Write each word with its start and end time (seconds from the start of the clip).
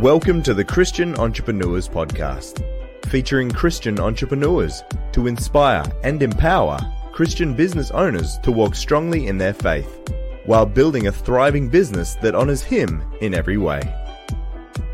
Welcome 0.00 0.42
to 0.44 0.54
the 0.54 0.64
Christian 0.64 1.14
Entrepreneurs 1.16 1.86
Podcast, 1.86 2.64
featuring 3.10 3.50
Christian 3.50 4.00
entrepreneurs 4.00 4.82
to 5.12 5.26
inspire 5.26 5.84
and 6.02 6.22
empower 6.22 6.78
Christian 7.12 7.52
business 7.52 7.90
owners 7.90 8.38
to 8.38 8.50
walk 8.50 8.74
strongly 8.74 9.26
in 9.26 9.36
their 9.36 9.52
faith 9.52 10.00
while 10.46 10.64
building 10.64 11.06
a 11.06 11.12
thriving 11.12 11.68
business 11.68 12.14
that 12.22 12.34
honors 12.34 12.62
Him 12.62 13.04
in 13.20 13.34
every 13.34 13.58
way. 13.58 13.82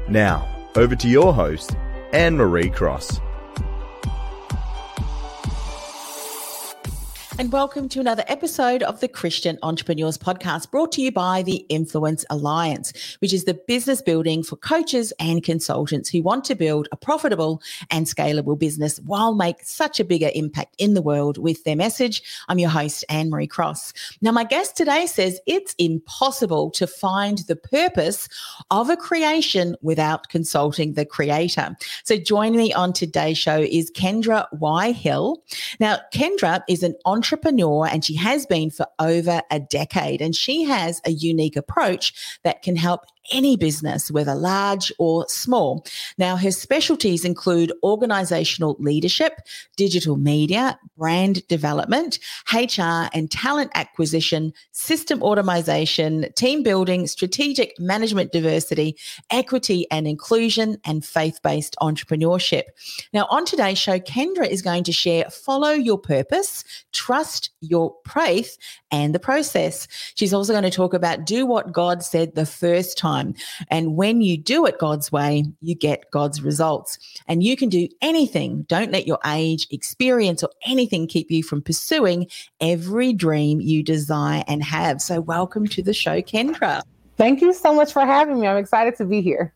Now, 0.09 0.49
over 0.75 0.97
to 0.97 1.09
your 1.09 1.33
host, 1.33 1.77
Anne 2.13 2.37
Marie 2.37 2.69
Cross. 2.69 3.21
And 7.39 7.53
welcome 7.53 7.87
to 7.87 8.01
another 8.01 8.25
episode 8.29 8.83
of 8.83 8.99
the 9.01 9.09
Christian 9.09 9.59
Entrepreneurs 9.63 10.17
Podcast 10.17 10.71
brought 10.71 10.91
to 10.93 11.03
you 11.03 11.13
by 11.13 11.43
the 11.43 11.67
Influence 11.69 12.25
Alliance, 12.31 13.19
which 13.19 13.35
is 13.35 13.45
the 13.45 13.53
business 13.53 14.01
building 14.01 14.43
for 14.43 14.57
coaches 14.57 15.13
and 15.21 15.45
consultants 15.45 16.09
who 16.09 16.23
want 16.23 16.47
to 16.47 16.55
build 16.55 16.89
a 16.93 16.97
profitable 16.97 17.61
and 17.91 18.07
scalable 18.07 18.59
business 18.59 18.99
while 19.01 19.35
make 19.35 19.63
such 19.63 20.01
a 20.01 20.05
bigger 20.05 20.31
impact 20.35 20.75
in 20.79 20.95
the 20.95 21.03
world 21.03 21.37
with 21.37 21.63
their 21.65 21.77
message. 21.77 22.23
I'm 22.49 22.59
your 22.59 22.71
host, 22.71 23.05
Anne 23.11 23.29
Marie 23.29 23.47
Cross. 23.47 23.93
Now, 24.23 24.33
my 24.33 24.45
guest 24.45 24.75
today 24.75 25.05
says 25.05 25.39
it's 25.47 25.75
impossible 25.77 26.71
to 26.71 26.87
find 26.87 27.39
the 27.49 27.57
purpose 27.57 28.31
of 28.71 28.89
a 28.89 28.97
creation 28.97 29.77
without 29.83 30.31
consulting 30.31 30.95
the 30.95 31.05
creator. 31.05 31.77
So 32.05 32.17
joining 32.17 32.57
me 32.57 32.73
on 32.73 32.95
today's 32.95 33.37
show 33.37 33.59
is 33.59 33.91
Kendra 33.91 34.47
Y. 34.59 34.93
Hill. 34.93 35.43
Now, 35.81 35.99
Kendra 36.15 36.63
is 36.67 36.83
an 36.83 36.95
entrepreneur 37.05 37.26
entrepreneur 37.27 37.87
and 37.87 38.05
she 38.05 38.15
has 38.15 38.47
been 38.47 38.71
for 38.71 38.87
over 38.99 39.43
a 39.51 39.59
decade. 39.59 40.21
And 40.21 40.35
she 40.35 40.65
has 40.65 41.01
a 41.05 41.11
unique 41.11 41.57
approach 41.57 42.39
that 42.45 42.63
can 42.63 42.77
help 42.77 43.01
any 43.33 43.57
business, 43.57 44.11
whether 44.11 44.35
large 44.35 44.93
or 44.99 45.27
small. 45.29 45.85
Now, 46.19 46.37
her 46.37 46.51
specialties 46.51 47.25
include 47.25 47.73
organizational 47.83 48.77
leadership, 48.79 49.41
digital 49.77 50.17
media, 50.17 50.79
brand 50.97 51.47
development, 51.49 52.19
HR 52.53 53.09
and 53.13 53.31
talent 53.31 53.71
acquisition, 53.75 54.53
system 54.73 55.23
automation, 55.23 56.27
team 56.37 56.63
building, 56.63 57.07
strategic 57.07 57.79
management 57.79 58.33
diversity, 58.33 58.97
equity 59.31 59.87
and 59.91 60.07
inclusion, 60.07 60.79
and 60.85 61.05
faith 61.05 61.41
based 61.43 61.77
entrepreneurship. 61.81 62.65
Now, 63.13 63.27
on 63.31 63.45
today's 63.45 63.79
show, 63.79 63.99
Kendra 63.99 64.49
is 64.49 64.63
going 64.63 64.85
to 64.85 64.93
share 64.93 65.25
follow 65.31 65.71
your 65.71 65.99
purpose, 65.99 66.65
trust 66.93 67.51
your 67.61 67.95
faith, 68.07 68.57
and 68.91 69.15
the 69.15 69.19
process. 69.19 69.89
She's 70.15 70.33
also 70.33 70.53
going 70.53 70.65
to 70.65 70.71
talk 70.71 70.95
about 70.95 71.25
do 71.25 71.47
what 71.47 71.73
God 71.73 72.03
said 72.03 72.35
the 72.35 72.47
first 72.47 72.97
time. 72.97 73.35
And 73.69 73.97
when 73.97 74.21
you 74.21 74.37
do 74.37 74.67
it 74.67 74.79
God's 74.79 75.11
way, 75.11 75.45
you 75.61 75.75
get 75.75 76.11
God's 76.11 76.43
results. 76.43 76.99
And 77.29 77.43
you 77.43 77.57
can 77.57 77.69
do 77.69 77.89
anything. 78.01 78.63
Don't 78.69 78.93
let 78.93 79.07
your 79.07 79.19
age, 79.27 79.67
experience, 79.71 80.43
or 80.43 80.51
anything 80.65 81.07
keep 81.07 81.31
you 81.31 81.43
from 81.43 81.63
pursuing 81.63 82.29
every 82.61 83.13
dream 83.13 83.61
you 83.61 83.83
desire 83.83 84.45
and 84.47 84.63
have. 84.63 85.01
So, 85.01 85.21
welcome 85.21 85.67
to 85.69 85.83
the 85.83 85.95
show, 85.95 86.21
Kendra. 86.23 86.83
Thank 87.17 87.41
you 87.41 87.53
so 87.53 87.75
much 87.75 87.93
for 87.93 88.05
having 88.05 88.41
me. 88.41 88.47
I'm 88.47 88.59
excited 88.59 88.97
to 88.97 89.05
be 89.05 89.23
here. 89.23 89.53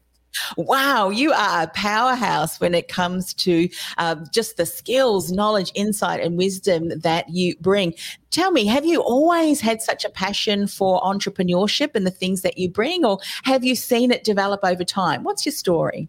Wow, 0.56 1.10
you 1.10 1.32
are 1.32 1.62
a 1.62 1.68
powerhouse 1.68 2.60
when 2.60 2.74
it 2.74 2.88
comes 2.88 3.34
to 3.34 3.68
uh, 3.98 4.16
just 4.32 4.56
the 4.56 4.66
skills, 4.66 5.32
knowledge, 5.32 5.72
insight, 5.74 6.20
and 6.20 6.36
wisdom 6.36 6.88
that 7.00 7.28
you 7.30 7.56
bring. 7.60 7.94
Tell 8.30 8.50
me, 8.50 8.66
have 8.66 8.84
you 8.84 9.02
always 9.02 9.60
had 9.60 9.82
such 9.82 10.04
a 10.04 10.10
passion 10.10 10.66
for 10.66 11.00
entrepreneurship 11.00 11.94
and 11.94 12.06
the 12.06 12.10
things 12.10 12.42
that 12.42 12.58
you 12.58 12.68
bring, 12.68 13.04
or 13.04 13.18
have 13.44 13.64
you 13.64 13.74
seen 13.74 14.10
it 14.10 14.24
develop 14.24 14.60
over 14.62 14.84
time? 14.84 15.24
What's 15.24 15.44
your 15.44 15.52
story? 15.52 16.08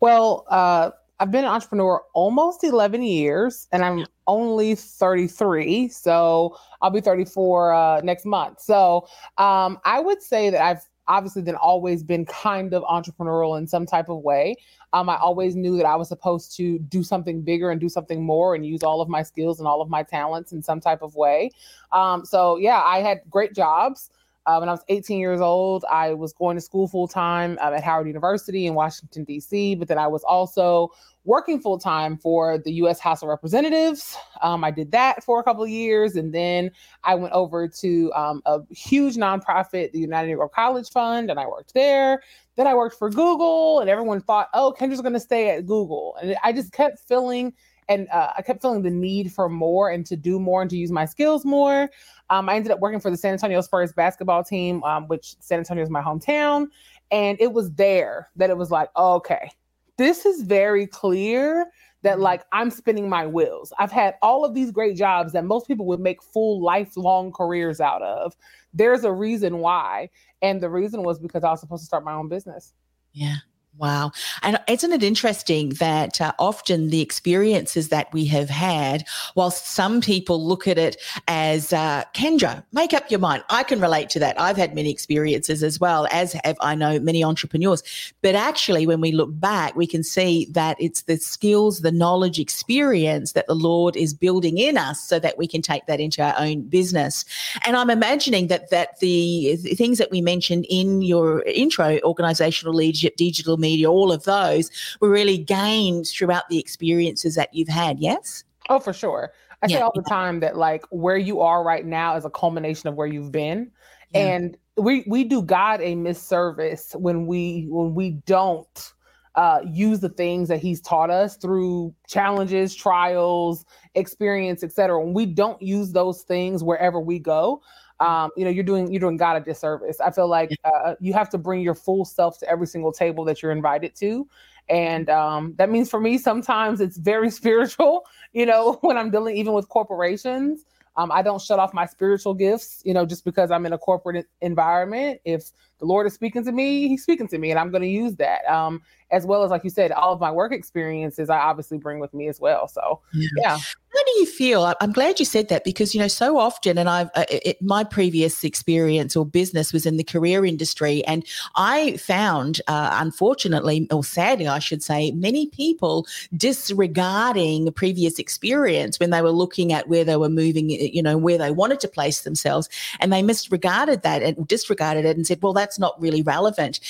Well, 0.00 0.44
uh, 0.48 0.90
I've 1.18 1.30
been 1.30 1.44
an 1.44 1.50
entrepreneur 1.50 2.02
almost 2.12 2.62
11 2.62 3.02
years 3.02 3.68
and 3.72 3.82
I'm 3.82 4.04
only 4.26 4.74
33. 4.74 5.88
So 5.88 6.58
I'll 6.82 6.90
be 6.90 7.00
34 7.00 7.72
uh, 7.72 8.00
next 8.02 8.26
month. 8.26 8.60
So 8.60 9.08
um, 9.38 9.78
I 9.84 10.00
would 10.00 10.22
say 10.22 10.50
that 10.50 10.60
I've 10.60 10.86
obviously 11.08 11.42
then 11.42 11.56
always 11.56 12.02
been 12.02 12.24
kind 12.26 12.74
of 12.74 12.82
entrepreneurial 12.84 13.58
in 13.58 13.66
some 13.66 13.86
type 13.86 14.08
of 14.08 14.18
way. 14.22 14.56
Um, 14.92 15.08
I 15.08 15.16
always 15.16 15.56
knew 15.56 15.76
that 15.76 15.86
I 15.86 15.96
was 15.96 16.08
supposed 16.08 16.56
to 16.56 16.78
do 16.78 17.02
something 17.02 17.42
bigger 17.42 17.70
and 17.70 17.80
do 17.80 17.88
something 17.88 18.24
more 18.24 18.54
and 18.54 18.64
use 18.64 18.82
all 18.82 19.00
of 19.00 19.08
my 19.08 19.22
skills 19.22 19.58
and 19.58 19.68
all 19.68 19.82
of 19.82 19.88
my 19.88 20.02
talents 20.02 20.52
in 20.52 20.62
some 20.62 20.80
type 20.80 21.02
of 21.02 21.14
way. 21.14 21.50
Um, 21.92 22.24
so 22.24 22.56
yeah, 22.56 22.82
I 22.82 23.00
had 23.00 23.20
great 23.28 23.54
jobs. 23.54 24.10
Uh, 24.46 24.58
when 24.58 24.68
I 24.68 24.72
was 24.72 24.84
18 24.88 25.18
years 25.18 25.40
old, 25.40 25.84
I 25.90 26.14
was 26.14 26.32
going 26.32 26.56
to 26.56 26.60
school 26.60 26.86
full 26.86 27.08
time 27.08 27.58
um, 27.60 27.74
at 27.74 27.82
Howard 27.82 28.06
University 28.06 28.66
in 28.66 28.74
Washington, 28.74 29.24
D.C., 29.24 29.74
but 29.74 29.88
then 29.88 29.98
I 29.98 30.06
was 30.06 30.22
also 30.22 30.90
working 31.24 31.60
full 31.60 31.78
time 31.78 32.16
for 32.16 32.56
the 32.56 32.72
U.S. 32.74 33.00
House 33.00 33.22
of 33.22 33.28
Representatives. 33.28 34.16
Um, 34.42 34.62
I 34.62 34.70
did 34.70 34.92
that 34.92 35.24
for 35.24 35.40
a 35.40 35.42
couple 35.42 35.64
of 35.64 35.68
years, 35.68 36.14
and 36.14 36.32
then 36.32 36.70
I 37.02 37.16
went 37.16 37.32
over 37.32 37.66
to 37.66 38.12
um, 38.14 38.40
a 38.46 38.60
huge 38.72 39.16
nonprofit, 39.16 39.90
the 39.90 39.98
United 39.98 40.32
Negro 40.32 40.50
College 40.50 40.88
Fund, 40.90 41.30
and 41.30 41.40
I 41.40 41.46
worked 41.46 41.74
there. 41.74 42.22
Then 42.54 42.68
I 42.68 42.74
worked 42.74 42.98
for 42.98 43.10
Google, 43.10 43.80
and 43.80 43.90
everyone 43.90 44.20
thought, 44.20 44.48
"Oh, 44.54 44.72
Kendra's 44.78 45.00
going 45.00 45.12
to 45.12 45.20
stay 45.20 45.50
at 45.50 45.66
Google," 45.66 46.16
and 46.22 46.36
I 46.42 46.52
just 46.52 46.72
kept 46.72 47.00
feeling. 47.00 47.52
And 47.88 48.08
uh, 48.10 48.32
I 48.36 48.42
kept 48.42 48.62
feeling 48.62 48.82
the 48.82 48.90
need 48.90 49.32
for 49.32 49.48
more 49.48 49.90
and 49.90 50.04
to 50.06 50.16
do 50.16 50.40
more 50.40 50.60
and 50.60 50.70
to 50.70 50.76
use 50.76 50.90
my 50.90 51.04
skills 51.04 51.44
more. 51.44 51.88
Um, 52.30 52.48
I 52.48 52.56
ended 52.56 52.72
up 52.72 52.80
working 52.80 53.00
for 53.00 53.10
the 53.10 53.16
San 53.16 53.32
Antonio 53.32 53.60
Spurs 53.60 53.92
basketball 53.92 54.42
team, 54.42 54.82
um, 54.82 55.06
which 55.06 55.36
San 55.40 55.58
Antonio 55.58 55.84
is 55.84 55.90
my 55.90 56.02
hometown. 56.02 56.66
And 57.10 57.40
it 57.40 57.52
was 57.52 57.72
there 57.74 58.30
that 58.36 58.50
it 58.50 58.56
was 58.56 58.70
like, 58.70 58.90
oh, 58.96 59.14
okay, 59.14 59.50
this 59.96 60.26
is 60.26 60.42
very 60.42 60.86
clear 60.86 61.66
that 62.02 62.14
mm-hmm. 62.14 62.22
like 62.22 62.44
I'm 62.52 62.70
spinning 62.70 63.08
my 63.08 63.26
wheels. 63.26 63.72
I've 63.78 63.92
had 63.92 64.14
all 64.22 64.44
of 64.44 64.54
these 64.54 64.70
great 64.70 64.96
jobs 64.96 65.32
that 65.32 65.44
most 65.44 65.66
people 65.66 65.86
would 65.86 66.00
make 66.00 66.22
full 66.22 66.62
lifelong 66.62 67.32
careers 67.32 67.80
out 67.80 68.02
of. 68.02 68.36
There's 68.74 69.04
a 69.04 69.12
reason 69.12 69.58
why. 69.58 70.10
And 70.42 70.60
the 70.60 70.70
reason 70.70 71.02
was 71.02 71.18
because 71.18 71.44
I 71.44 71.50
was 71.50 71.60
supposed 71.60 71.82
to 71.82 71.86
start 71.86 72.04
my 72.04 72.14
own 72.14 72.28
business. 72.28 72.74
Yeah. 73.12 73.36
Wow. 73.78 74.12
And 74.42 74.58
isn't 74.68 74.90
it 74.90 75.02
interesting 75.02 75.70
that 75.80 76.18
uh, 76.20 76.32
often 76.38 76.88
the 76.88 77.02
experiences 77.02 77.90
that 77.90 78.10
we 78.12 78.24
have 78.26 78.48
had, 78.48 79.04
whilst 79.34 79.66
some 79.66 80.00
people 80.00 80.42
look 80.42 80.66
at 80.66 80.78
it 80.78 80.96
as, 81.28 81.74
uh, 81.74 82.04
Kendra, 82.14 82.64
make 82.72 82.94
up 82.94 83.10
your 83.10 83.20
mind. 83.20 83.44
I 83.50 83.64
can 83.64 83.80
relate 83.80 84.08
to 84.10 84.18
that. 84.20 84.40
I've 84.40 84.56
had 84.56 84.74
many 84.74 84.90
experiences 84.90 85.62
as 85.62 85.78
well, 85.78 86.06
as 86.10 86.32
have 86.44 86.56
I 86.60 86.74
know 86.74 86.98
many 86.98 87.22
entrepreneurs. 87.22 87.82
But 88.22 88.34
actually, 88.34 88.86
when 88.86 89.02
we 89.02 89.12
look 89.12 89.38
back, 89.38 89.76
we 89.76 89.86
can 89.86 90.02
see 90.02 90.46
that 90.52 90.78
it's 90.80 91.02
the 91.02 91.18
skills, 91.18 91.80
the 91.80 91.92
knowledge, 91.92 92.38
experience 92.38 93.32
that 93.32 93.46
the 93.46 93.54
Lord 93.54 93.94
is 93.94 94.14
building 94.14 94.56
in 94.56 94.78
us 94.78 95.06
so 95.06 95.18
that 95.18 95.36
we 95.36 95.46
can 95.46 95.60
take 95.60 95.84
that 95.86 96.00
into 96.00 96.22
our 96.22 96.34
own 96.38 96.62
business. 96.62 97.26
And 97.66 97.76
I'm 97.76 97.90
imagining 97.90 98.46
that, 98.46 98.70
that 98.70 99.00
the, 99.00 99.58
the 99.62 99.74
things 99.74 99.98
that 99.98 100.10
we 100.10 100.22
mentioned 100.22 100.64
in 100.70 101.02
your 101.02 101.42
intro, 101.42 101.98
organizational 102.04 102.72
leadership, 102.72 103.16
digital 103.16 103.58
media, 103.66 103.90
all 103.90 104.12
of 104.12 104.24
those 104.24 104.70
were 105.00 105.10
really 105.10 105.38
gained 105.38 106.06
throughout 106.06 106.48
the 106.48 106.58
experiences 106.58 107.34
that 107.34 107.52
you've 107.52 107.68
had. 107.68 107.98
Yes. 107.98 108.44
Oh, 108.68 108.78
for 108.78 108.92
sure. 108.92 109.32
I 109.62 109.66
yeah. 109.66 109.76
say 109.76 109.82
all 109.82 109.92
the 109.94 110.02
time 110.02 110.40
that 110.40 110.56
like 110.56 110.84
where 110.90 111.16
you 111.16 111.40
are 111.40 111.64
right 111.64 111.84
now 111.84 112.16
is 112.16 112.24
a 112.24 112.30
culmination 112.30 112.88
of 112.88 112.94
where 112.94 113.06
you've 113.06 113.32
been. 113.32 113.70
Yeah. 114.14 114.20
And 114.20 114.56
we 114.76 115.04
we 115.06 115.24
do 115.24 115.42
God 115.42 115.80
a 115.80 115.94
misservice 115.94 116.94
when 116.94 117.26
we 117.26 117.66
when 117.68 117.94
we 117.94 118.10
don't 118.26 118.92
uh, 119.36 119.60
use 119.70 120.00
the 120.00 120.08
things 120.08 120.48
that 120.48 120.60
he's 120.60 120.80
taught 120.80 121.10
us 121.10 121.36
through 121.36 121.94
challenges, 122.08 122.74
trials, 122.74 123.64
experience, 123.94 124.62
etc. 124.62 125.02
When 125.02 125.12
we 125.12 125.26
don't 125.26 125.60
use 125.60 125.92
those 125.92 126.22
things 126.22 126.64
wherever 126.64 126.98
we 126.98 127.18
go, 127.18 127.62
um, 128.00 128.30
you 128.36 128.44
know, 128.44 128.50
you're 128.50 128.64
doing 128.64 128.90
you're 128.90 129.00
doing 129.00 129.16
God 129.16 129.36
a 129.36 129.40
disservice. 129.40 130.00
I 130.00 130.10
feel 130.10 130.28
like 130.28 130.50
uh, 130.64 130.94
you 131.00 131.12
have 131.14 131.30
to 131.30 131.38
bring 131.38 131.60
your 131.60 131.74
full 131.74 132.04
self 132.04 132.38
to 132.40 132.48
every 132.48 132.66
single 132.66 132.92
table 132.92 133.24
that 133.24 133.42
you're 133.42 133.52
invited 133.52 133.94
to, 133.96 134.28
and 134.68 135.08
um, 135.08 135.54
that 135.56 135.70
means 135.70 135.90
for 135.90 136.00
me 136.00 136.18
sometimes 136.18 136.80
it's 136.80 136.98
very 136.98 137.30
spiritual. 137.40 138.04
You 138.32 138.46
know, 138.46 138.78
when 138.82 138.96
I'm 138.96 139.10
dealing 139.10 139.36
even 139.36 139.52
with 139.52 139.68
corporations. 139.68 140.64
Um, 140.98 141.12
I 141.12 141.20
don't 141.20 141.42
shut 141.42 141.58
off 141.58 141.74
my 141.74 141.84
spiritual 141.84 142.32
gifts, 142.32 142.80
you 142.82 142.94
know, 142.94 143.04
just 143.04 143.22
because 143.22 143.50
I'm 143.50 143.66
in 143.66 143.74
a 143.74 143.76
corporate 143.78 144.26
environment. 144.40 145.20
If 145.26 145.50
the 145.78 145.84
Lord 145.84 146.06
is 146.06 146.14
speaking 146.14 146.42
to 146.46 146.52
me, 146.52 146.88
He's 146.88 147.02
speaking 147.02 147.28
to 147.28 147.36
me, 147.38 147.50
and 147.50 147.60
I'm 147.60 147.70
going 147.70 147.82
to 147.82 147.88
use 147.88 148.16
that. 148.16 148.48
Um, 148.48 148.80
as 149.10 149.24
well 149.26 149.44
as 149.44 149.50
like 149.50 149.64
you 149.64 149.70
said, 149.70 149.92
all 149.92 150.12
of 150.12 150.20
my 150.20 150.30
work 150.30 150.52
experiences 150.52 151.30
I 151.30 151.38
obviously 151.38 151.78
bring 151.78 152.00
with 152.00 152.12
me 152.12 152.28
as 152.28 152.40
well. 152.40 152.68
So 152.68 153.00
yeah. 153.12 153.28
yeah. 153.36 153.58
How 153.96 154.04
do 154.04 154.20
you 154.20 154.26
feel? 154.26 154.74
I'm 154.82 154.92
glad 154.92 155.18
you 155.18 155.24
said 155.24 155.48
that 155.48 155.64
because 155.64 155.94
you 155.94 156.00
know 156.00 156.08
so 156.08 156.36
often, 156.36 156.76
and 156.76 156.86
I've 156.86 157.08
uh, 157.14 157.24
it, 157.30 157.62
my 157.62 157.82
previous 157.82 158.44
experience 158.44 159.16
or 159.16 159.24
business 159.24 159.72
was 159.72 159.86
in 159.86 159.96
the 159.96 160.04
career 160.04 160.44
industry, 160.44 161.02
and 161.06 161.24
I 161.54 161.96
found, 161.96 162.60
uh, 162.68 162.90
unfortunately 163.00 163.86
or 163.90 164.04
sadly, 164.04 164.48
I 164.48 164.58
should 164.58 164.82
say, 164.82 165.12
many 165.12 165.46
people 165.46 166.06
disregarding 166.36 167.72
previous 167.72 168.18
experience 168.18 169.00
when 169.00 169.10
they 169.10 169.22
were 169.22 169.30
looking 169.30 169.72
at 169.72 169.88
where 169.88 170.04
they 170.04 170.16
were 170.16 170.28
moving, 170.28 170.68
you 170.68 171.02
know, 171.02 171.16
where 171.16 171.38
they 171.38 171.50
wanted 171.50 171.80
to 171.80 171.88
place 171.88 172.20
themselves, 172.20 172.68
and 173.00 173.10
they 173.10 173.22
misregarded 173.22 174.02
that 174.02 174.22
and 174.22 174.46
disregarded 174.46 175.06
it 175.06 175.16
and 175.16 175.26
said, 175.26 175.40
"Well, 175.42 175.54
that's 175.54 175.78
not 175.78 175.98
really 175.98 176.20
relevant." 176.20 176.80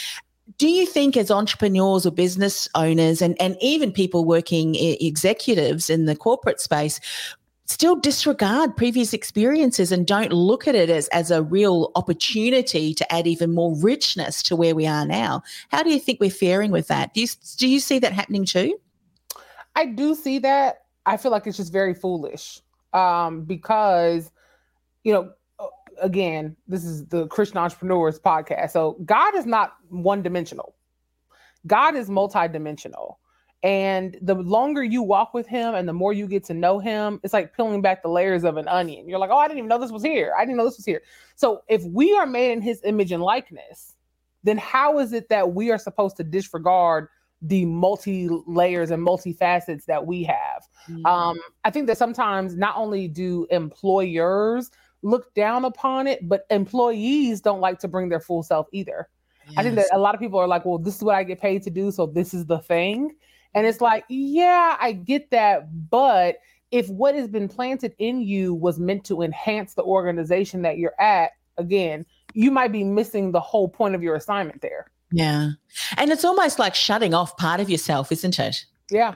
Do 0.59 0.69
you 0.69 0.87
think 0.87 1.17
as 1.17 1.31
entrepreneurs 1.31 2.07
or 2.07 2.11
business 2.11 2.69
owners 2.75 3.21
and, 3.21 3.41
and 3.41 3.57
even 3.61 3.93
people 3.93 4.25
working 4.25 4.75
executives 4.77 5.91
in 5.91 6.07
the 6.07 6.17
corporate 6.17 6.61
space 6.61 7.01
still 7.67 7.97
disregard 7.97 8.77
previous 8.77 9.13
experiences 9.13 9.91
and 9.91 10.07
don't 10.07 10.33
look 10.33 10.69
at 10.69 10.75
it 10.75 10.89
as, 10.89 11.09
as 11.09 11.31
a 11.31 11.43
real 11.43 11.91
opportunity 11.97 12.95
to 12.95 13.13
add 13.13 13.27
even 13.27 13.53
more 13.53 13.75
richness 13.77 14.43
to 14.45 14.55
where 14.55 14.75
we 14.75 14.87
are 14.87 15.05
now? 15.05 15.43
How 15.71 15.83
do 15.83 15.91
you 15.91 15.99
think 15.99 16.21
we're 16.21 16.31
faring 16.31 16.71
with 16.71 16.87
that? 16.89 17.13
Do 17.13 17.21
you, 17.21 17.27
do 17.57 17.69
you 17.69 17.81
see 17.81 17.99
that 17.99 18.13
happening 18.13 18.45
too? 18.45 18.79
I 19.75 19.87
do 19.87 20.15
see 20.15 20.39
that. 20.39 20.85
I 21.05 21.17
feel 21.17 21.31
like 21.31 21.47
it's 21.47 21.57
just 21.57 21.73
very 21.73 21.93
foolish 21.93 22.61
um, 22.93 23.43
because 23.43 24.31
you 25.05 25.13
know 25.13 25.31
again, 26.01 26.57
this 26.69 26.85
is 26.85 27.07
the 27.07 27.27
Christian 27.29 27.59
Entrepreneurs 27.59 28.19
podcast. 28.19 28.71
So 28.71 28.99
God 29.05 29.35
is 29.35 29.47
not 29.47 29.75
one 29.89 30.23
dimensional. 30.23 30.75
God 31.67 31.97
is 31.97 32.09
multidimensional. 32.09 33.17
And 33.63 34.17
the 34.23 34.35
longer 34.35 34.85
you 34.85 35.03
walk 35.03 35.35
with 35.35 35.47
him 35.47 35.75
and 35.75 35.89
the 35.89 35.93
more 35.93 36.13
you 36.13 36.29
get 36.29 36.45
to 36.45 36.55
know 36.55 36.79
him, 36.79 37.19
it's 37.25 37.33
like 37.33 37.57
peeling 37.57 37.83
back 37.83 38.03
the 38.03 38.09
layers 38.09 38.45
of 38.45 38.59
an 38.59 38.69
onion. 38.69 39.09
You're 39.09 39.19
like, 39.19 39.31
oh, 39.31 39.39
I 39.39 39.49
didn't 39.49 39.59
even 39.59 39.69
know 39.69 39.79
this 39.79 39.91
was 39.91 40.05
here. 40.05 40.33
I 40.39 40.45
didn't 40.45 40.59
know 40.59 40.65
this 40.67 40.77
was 40.77 40.85
here. 40.85 41.03
So 41.35 41.63
if 41.69 41.83
we 41.85 42.13
are 42.13 42.27
made 42.27 42.53
in 42.53 42.61
his 42.61 42.81
image 42.85 43.13
and 43.13 43.23
likeness, 43.23 43.97
then 44.45 44.59
how 44.59 44.99
is 44.99 45.13
it 45.13 45.29
that 45.31 45.53
we 45.55 45.71
are 45.71 45.79
supposed 45.79 46.17
to 46.19 46.25
disregard 46.25 47.09
the 47.43 47.65
multi 47.65 48.29
layers 48.47 48.91
and 48.91 49.03
multi 49.03 49.33
facets 49.33 49.87
that 49.87 50.07
we 50.07 50.23
have? 50.23 50.69
Mm-hmm. 50.89 51.07
Um, 51.07 51.39
I 51.65 51.71
think 51.71 51.89
that 51.89 51.99
sometimes 51.99 52.55
not 52.55 52.77
only 52.77 53.09
do 53.09 53.47
employers 53.51 54.71
look 55.07 55.33
down 55.35 55.65
upon 55.65 56.07
it, 56.07 56.29
but 56.29 56.47
employees 56.51 57.41
don't 57.41 57.61
like 57.61 57.79
to 57.79 57.89
bring 57.89 58.09
their 58.09 58.21
full 58.21 58.43
self 58.43 58.67
either. 58.73 59.09
Yes. 59.47 59.55
I 59.57 59.63
think 59.63 59.77
that 59.77 59.87
a 59.93 59.99
lot 59.99 60.15
of 60.15 60.21
people 60.21 60.41
are 60.41 60.49
like, 60.49 60.65
well, 60.65 60.79
this 60.79 60.97
is 60.97 61.03
what 61.03 61.15
I 61.15 61.23
get 61.23 61.41
paid 61.41 61.63
to 61.63 61.71
do, 61.71 61.93
so 61.93 62.07
this 62.07 62.35
is 62.35 62.47
the 62.47 62.59
thing. 62.59 63.15
And 63.55 63.67
it's 63.67 63.81
like, 63.81 64.05
yeah, 64.09 64.77
I 64.81 64.93
get 64.93 65.31
that, 65.31 65.69
but 65.89 66.39
if 66.73 66.89
what 66.89 67.15
has 67.15 67.29
been 67.29 67.49
planted 67.49 67.95
in 67.99 68.21
you 68.21 68.53
was 68.53 68.81
meant 68.81 69.05
to 69.05 69.23
enhance 69.23 69.75
the 69.75 69.85
organization 69.85 70.63
that 70.63 70.79
you're 70.79 71.01
at, 71.01 71.31
again, 71.57 72.05
you 72.35 72.51
might 72.51 72.73
be 72.73 72.83
missing 72.83 73.31
the 73.31 73.41
whole 73.41 73.69
point 73.69 73.95
of 73.95 74.03
your 74.03 74.17
assignment 74.17 74.61
there. 74.61 74.91
Yeah. 75.13 75.51
And 75.97 76.11
it's 76.11 76.25
almost 76.25 76.59
like 76.59 76.75
shutting 76.75 77.15
off 77.15 77.37
part 77.37 77.61
of 77.61 77.71
yourself, 77.71 78.11
isn't 78.11 78.39
it? 78.41 78.65
Yeah. 78.91 79.15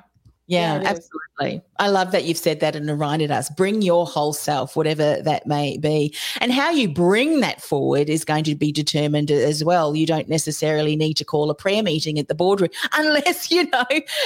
Yeah, 0.50 0.82
yeah 0.82 0.88
absolutely. 0.88 1.62
I 1.78 1.88
love 1.88 2.10
that 2.10 2.24
you've 2.24 2.36
said 2.36 2.58
that 2.58 2.74
and 2.74 2.90
reminded 2.90 3.30
us 3.30 3.48
bring 3.50 3.82
your 3.82 4.04
whole 4.04 4.32
self, 4.32 4.74
whatever 4.74 5.22
that 5.22 5.46
may 5.46 5.78
be. 5.78 6.12
And 6.40 6.52
how 6.52 6.70
you 6.70 6.88
bring 6.88 7.38
that 7.38 7.62
forward 7.62 8.10
is 8.10 8.24
going 8.24 8.42
to 8.44 8.56
be 8.56 8.72
determined 8.72 9.30
as 9.30 9.62
well. 9.62 9.94
You 9.94 10.06
don't 10.06 10.28
necessarily 10.28 10.96
need 10.96 11.14
to 11.18 11.24
call 11.24 11.50
a 11.50 11.54
prayer 11.54 11.84
meeting 11.84 12.18
at 12.18 12.26
the 12.26 12.34
boardroom 12.34 12.70
unless, 12.94 13.48
you 13.52 13.70
know, 13.70 13.84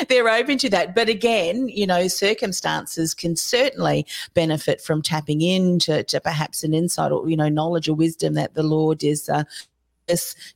they're 0.08 0.30
open 0.30 0.56
to 0.58 0.70
that. 0.70 0.94
But 0.94 1.10
again, 1.10 1.68
you 1.68 1.86
know, 1.86 2.08
circumstances 2.08 3.14
can 3.14 3.36
certainly 3.36 4.06
benefit 4.32 4.80
from 4.80 5.02
tapping 5.02 5.42
into 5.42 6.04
to 6.04 6.20
perhaps 6.22 6.64
an 6.64 6.72
insight 6.72 7.12
or, 7.12 7.28
you 7.28 7.36
know, 7.36 7.50
knowledge 7.50 7.86
or 7.86 7.94
wisdom 7.94 8.32
that 8.32 8.54
the 8.54 8.62
Lord 8.62 9.04
is 9.04 9.28
uh, 9.28 9.44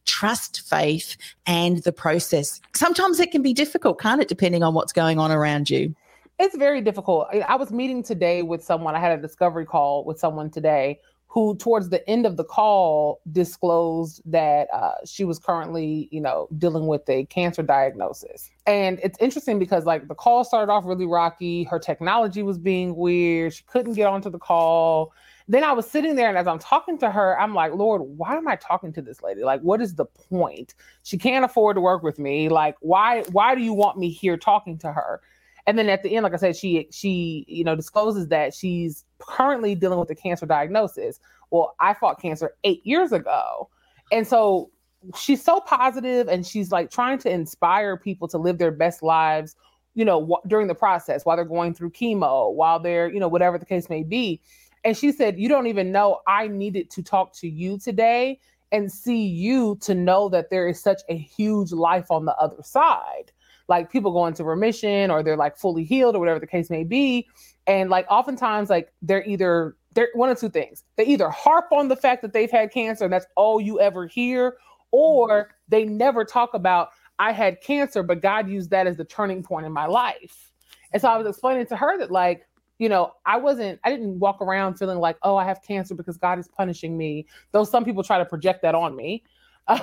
trust 0.04 0.62
faith 0.68 1.16
and 1.46 1.78
the 1.84 1.92
process. 1.92 2.60
Sometimes 2.74 3.20
it 3.20 3.30
can 3.30 3.42
be 3.42 3.52
difficult, 3.52 4.00
can't 4.00 4.20
it, 4.20 4.28
depending 4.28 4.62
on 4.62 4.74
what's 4.74 4.92
going 4.92 5.18
on 5.18 5.30
around 5.30 5.70
you? 5.70 5.94
It's 6.38 6.56
very 6.56 6.80
difficult. 6.80 7.26
I 7.48 7.56
was 7.56 7.72
meeting 7.72 8.02
today 8.02 8.42
with 8.42 8.62
someone, 8.62 8.94
I 8.94 9.00
had 9.00 9.18
a 9.18 9.20
discovery 9.20 9.66
call 9.66 10.04
with 10.04 10.18
someone 10.20 10.50
today 10.50 11.00
who 11.28 11.54
towards 11.56 11.90
the 11.90 12.08
end 12.08 12.26
of 12.26 12.36
the 12.36 12.44
call 12.44 13.20
disclosed 13.30 14.20
that 14.24 14.66
uh, 14.72 14.94
she 15.04 15.24
was 15.24 15.38
currently 15.38 16.08
you 16.10 16.20
know 16.20 16.48
dealing 16.58 16.86
with 16.86 17.08
a 17.08 17.24
cancer 17.26 17.62
diagnosis 17.62 18.50
and 18.66 18.98
it's 19.02 19.18
interesting 19.20 19.58
because 19.58 19.84
like 19.84 20.08
the 20.08 20.14
call 20.14 20.42
started 20.44 20.72
off 20.72 20.84
really 20.84 21.06
rocky 21.06 21.64
her 21.64 21.78
technology 21.78 22.42
was 22.42 22.58
being 22.58 22.96
weird 22.96 23.52
she 23.52 23.62
couldn't 23.64 23.94
get 23.94 24.06
onto 24.06 24.30
the 24.30 24.38
call 24.38 25.12
then 25.50 25.64
I 25.64 25.72
was 25.72 25.90
sitting 25.90 26.14
there 26.14 26.28
and 26.28 26.36
as 26.36 26.46
I'm 26.46 26.58
talking 26.58 26.98
to 26.98 27.10
her, 27.10 27.40
I'm 27.40 27.54
like, 27.54 27.72
Lord, 27.72 28.02
why 28.02 28.36
am 28.36 28.46
I 28.46 28.56
talking 28.56 28.92
to 28.92 29.00
this 29.00 29.22
lady? 29.22 29.44
Like, 29.44 29.62
what 29.62 29.80
is 29.80 29.94
the 29.94 30.04
point? 30.04 30.74
She 31.04 31.16
can't 31.16 31.42
afford 31.42 31.76
to 31.76 31.80
work 31.80 32.02
with 32.02 32.18
me. 32.18 32.50
Like, 32.50 32.76
why, 32.80 33.22
why 33.32 33.54
do 33.54 33.62
you 33.62 33.72
want 33.72 33.96
me 33.96 34.10
here 34.10 34.36
talking 34.36 34.76
to 34.78 34.92
her? 34.92 35.22
And 35.66 35.78
then 35.78 35.88
at 35.88 36.02
the 36.02 36.14
end, 36.14 36.24
like 36.24 36.32
I 36.32 36.36
said, 36.36 36.56
she 36.56 36.88
she, 36.90 37.44
you 37.46 37.62
know, 37.62 37.76
discloses 37.76 38.28
that 38.28 38.54
she's 38.54 39.04
currently 39.20 39.74
dealing 39.74 39.98
with 39.98 40.10
a 40.10 40.14
cancer 40.14 40.46
diagnosis. 40.46 41.20
Well, 41.50 41.74
I 41.80 41.94
fought 41.94 42.20
cancer 42.20 42.52
eight 42.64 42.84
years 42.86 43.12
ago. 43.12 43.68
And 44.12 44.26
so 44.26 44.70
she's 45.16 45.42
so 45.42 45.60
positive 45.60 46.28
and 46.28 46.46
she's 46.46 46.72
like 46.72 46.90
trying 46.90 47.18
to 47.18 47.30
inspire 47.30 47.96
people 47.96 48.26
to 48.28 48.38
live 48.38 48.58
their 48.58 48.72
best 48.72 49.02
lives 49.02 49.54
you 49.94 50.04
know 50.04 50.38
during 50.48 50.66
the 50.66 50.74
process 50.74 51.24
while 51.24 51.36
they're 51.36 51.44
going 51.44 51.72
through 51.72 51.88
chemo 51.88 52.52
while 52.52 52.80
they're 52.80 53.08
you 53.08 53.20
know 53.20 53.28
whatever 53.28 53.58
the 53.58 53.64
case 53.64 53.88
may 53.88 54.02
be 54.02 54.40
and 54.84 54.96
she 54.96 55.12
said, 55.12 55.38
You 55.38 55.48
don't 55.48 55.66
even 55.66 55.92
know 55.92 56.20
I 56.26 56.48
needed 56.48 56.90
to 56.90 57.02
talk 57.02 57.34
to 57.34 57.48
you 57.48 57.78
today 57.78 58.40
and 58.70 58.92
see 58.92 59.26
you 59.26 59.76
to 59.80 59.94
know 59.94 60.28
that 60.28 60.50
there 60.50 60.68
is 60.68 60.80
such 60.80 61.02
a 61.08 61.16
huge 61.16 61.72
life 61.72 62.10
on 62.10 62.26
the 62.26 62.34
other 62.36 62.62
side. 62.62 63.32
Like 63.68 63.90
people 63.90 64.12
go 64.12 64.26
into 64.26 64.44
remission 64.44 65.10
or 65.10 65.22
they're 65.22 65.36
like 65.36 65.56
fully 65.56 65.84
healed 65.84 66.16
or 66.16 66.20
whatever 66.20 66.40
the 66.40 66.46
case 66.46 66.70
may 66.70 66.84
be. 66.84 67.28
And 67.68 67.90
like 67.90 68.06
oftentimes, 68.10 68.70
like 68.70 68.92
they're 69.02 69.24
either 69.24 69.76
they're 69.94 70.08
one 70.14 70.30
of 70.30 70.40
two 70.40 70.48
things. 70.48 70.82
They 70.96 71.04
either 71.04 71.28
harp 71.28 71.66
on 71.70 71.88
the 71.88 71.96
fact 71.96 72.22
that 72.22 72.32
they've 72.32 72.50
had 72.50 72.72
cancer 72.72 73.04
and 73.04 73.12
that's 73.12 73.26
all 73.36 73.60
you 73.60 73.78
ever 73.78 74.06
hear, 74.06 74.56
or 74.90 75.28
mm-hmm. 75.28 75.50
they 75.68 75.84
never 75.84 76.24
talk 76.24 76.54
about 76.54 76.88
I 77.20 77.32
had 77.32 77.60
cancer, 77.60 78.02
but 78.02 78.22
God 78.22 78.48
used 78.48 78.70
that 78.70 78.86
as 78.86 78.96
the 78.96 79.04
turning 79.04 79.42
point 79.42 79.66
in 79.66 79.72
my 79.72 79.86
life. 79.86 80.50
And 80.92 81.02
so 81.02 81.08
I 81.08 81.18
was 81.18 81.26
explaining 81.26 81.66
to 81.66 81.76
her 81.76 81.98
that 81.98 82.10
like 82.10 82.48
you 82.78 82.88
know, 82.88 83.12
I 83.26 83.36
wasn't, 83.36 83.80
I 83.84 83.90
didn't 83.90 84.20
walk 84.20 84.40
around 84.40 84.76
feeling 84.76 84.98
like, 84.98 85.16
oh, 85.22 85.36
I 85.36 85.44
have 85.44 85.60
cancer 85.62 85.94
because 85.94 86.16
God 86.16 86.38
is 86.38 86.46
punishing 86.46 86.96
me. 86.96 87.26
Though 87.50 87.64
some 87.64 87.84
people 87.84 88.02
try 88.04 88.18
to 88.18 88.24
project 88.24 88.62
that 88.62 88.74
on 88.74 88.94
me. 88.94 89.24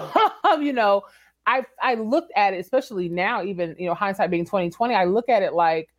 you 0.60 0.74
know, 0.74 1.04
I 1.46 1.64
I 1.82 1.96
looked 1.96 2.32
at 2.36 2.54
it, 2.54 2.60
especially 2.60 3.10
now, 3.10 3.44
even 3.44 3.76
you 3.78 3.86
know, 3.86 3.94
hindsight 3.94 4.32
being 4.32 4.46
2020, 4.46 4.96
I 4.96 5.04
look 5.06 5.30
at 5.30 5.44
it 5.44 5.54
like, 5.54 5.90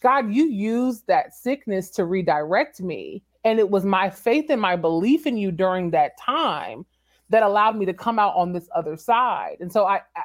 God, 0.00 0.32
you 0.32 0.44
used 0.46 1.06
that 1.06 1.34
sickness 1.34 1.90
to 1.90 2.04
redirect 2.04 2.80
me. 2.80 3.22
And 3.44 3.58
it 3.58 3.70
was 3.70 3.84
my 3.84 4.10
faith 4.10 4.46
and 4.48 4.60
my 4.60 4.76
belief 4.76 5.26
in 5.26 5.36
you 5.36 5.50
during 5.50 5.90
that 5.90 6.18
time 6.18 6.84
that 7.30 7.42
allowed 7.42 7.76
me 7.76 7.86
to 7.86 7.94
come 7.94 8.18
out 8.18 8.34
on 8.36 8.52
this 8.52 8.68
other 8.74 8.96
side. 8.96 9.56
And 9.60 9.72
so 9.72 9.86
I, 9.86 10.00
I 10.16 10.22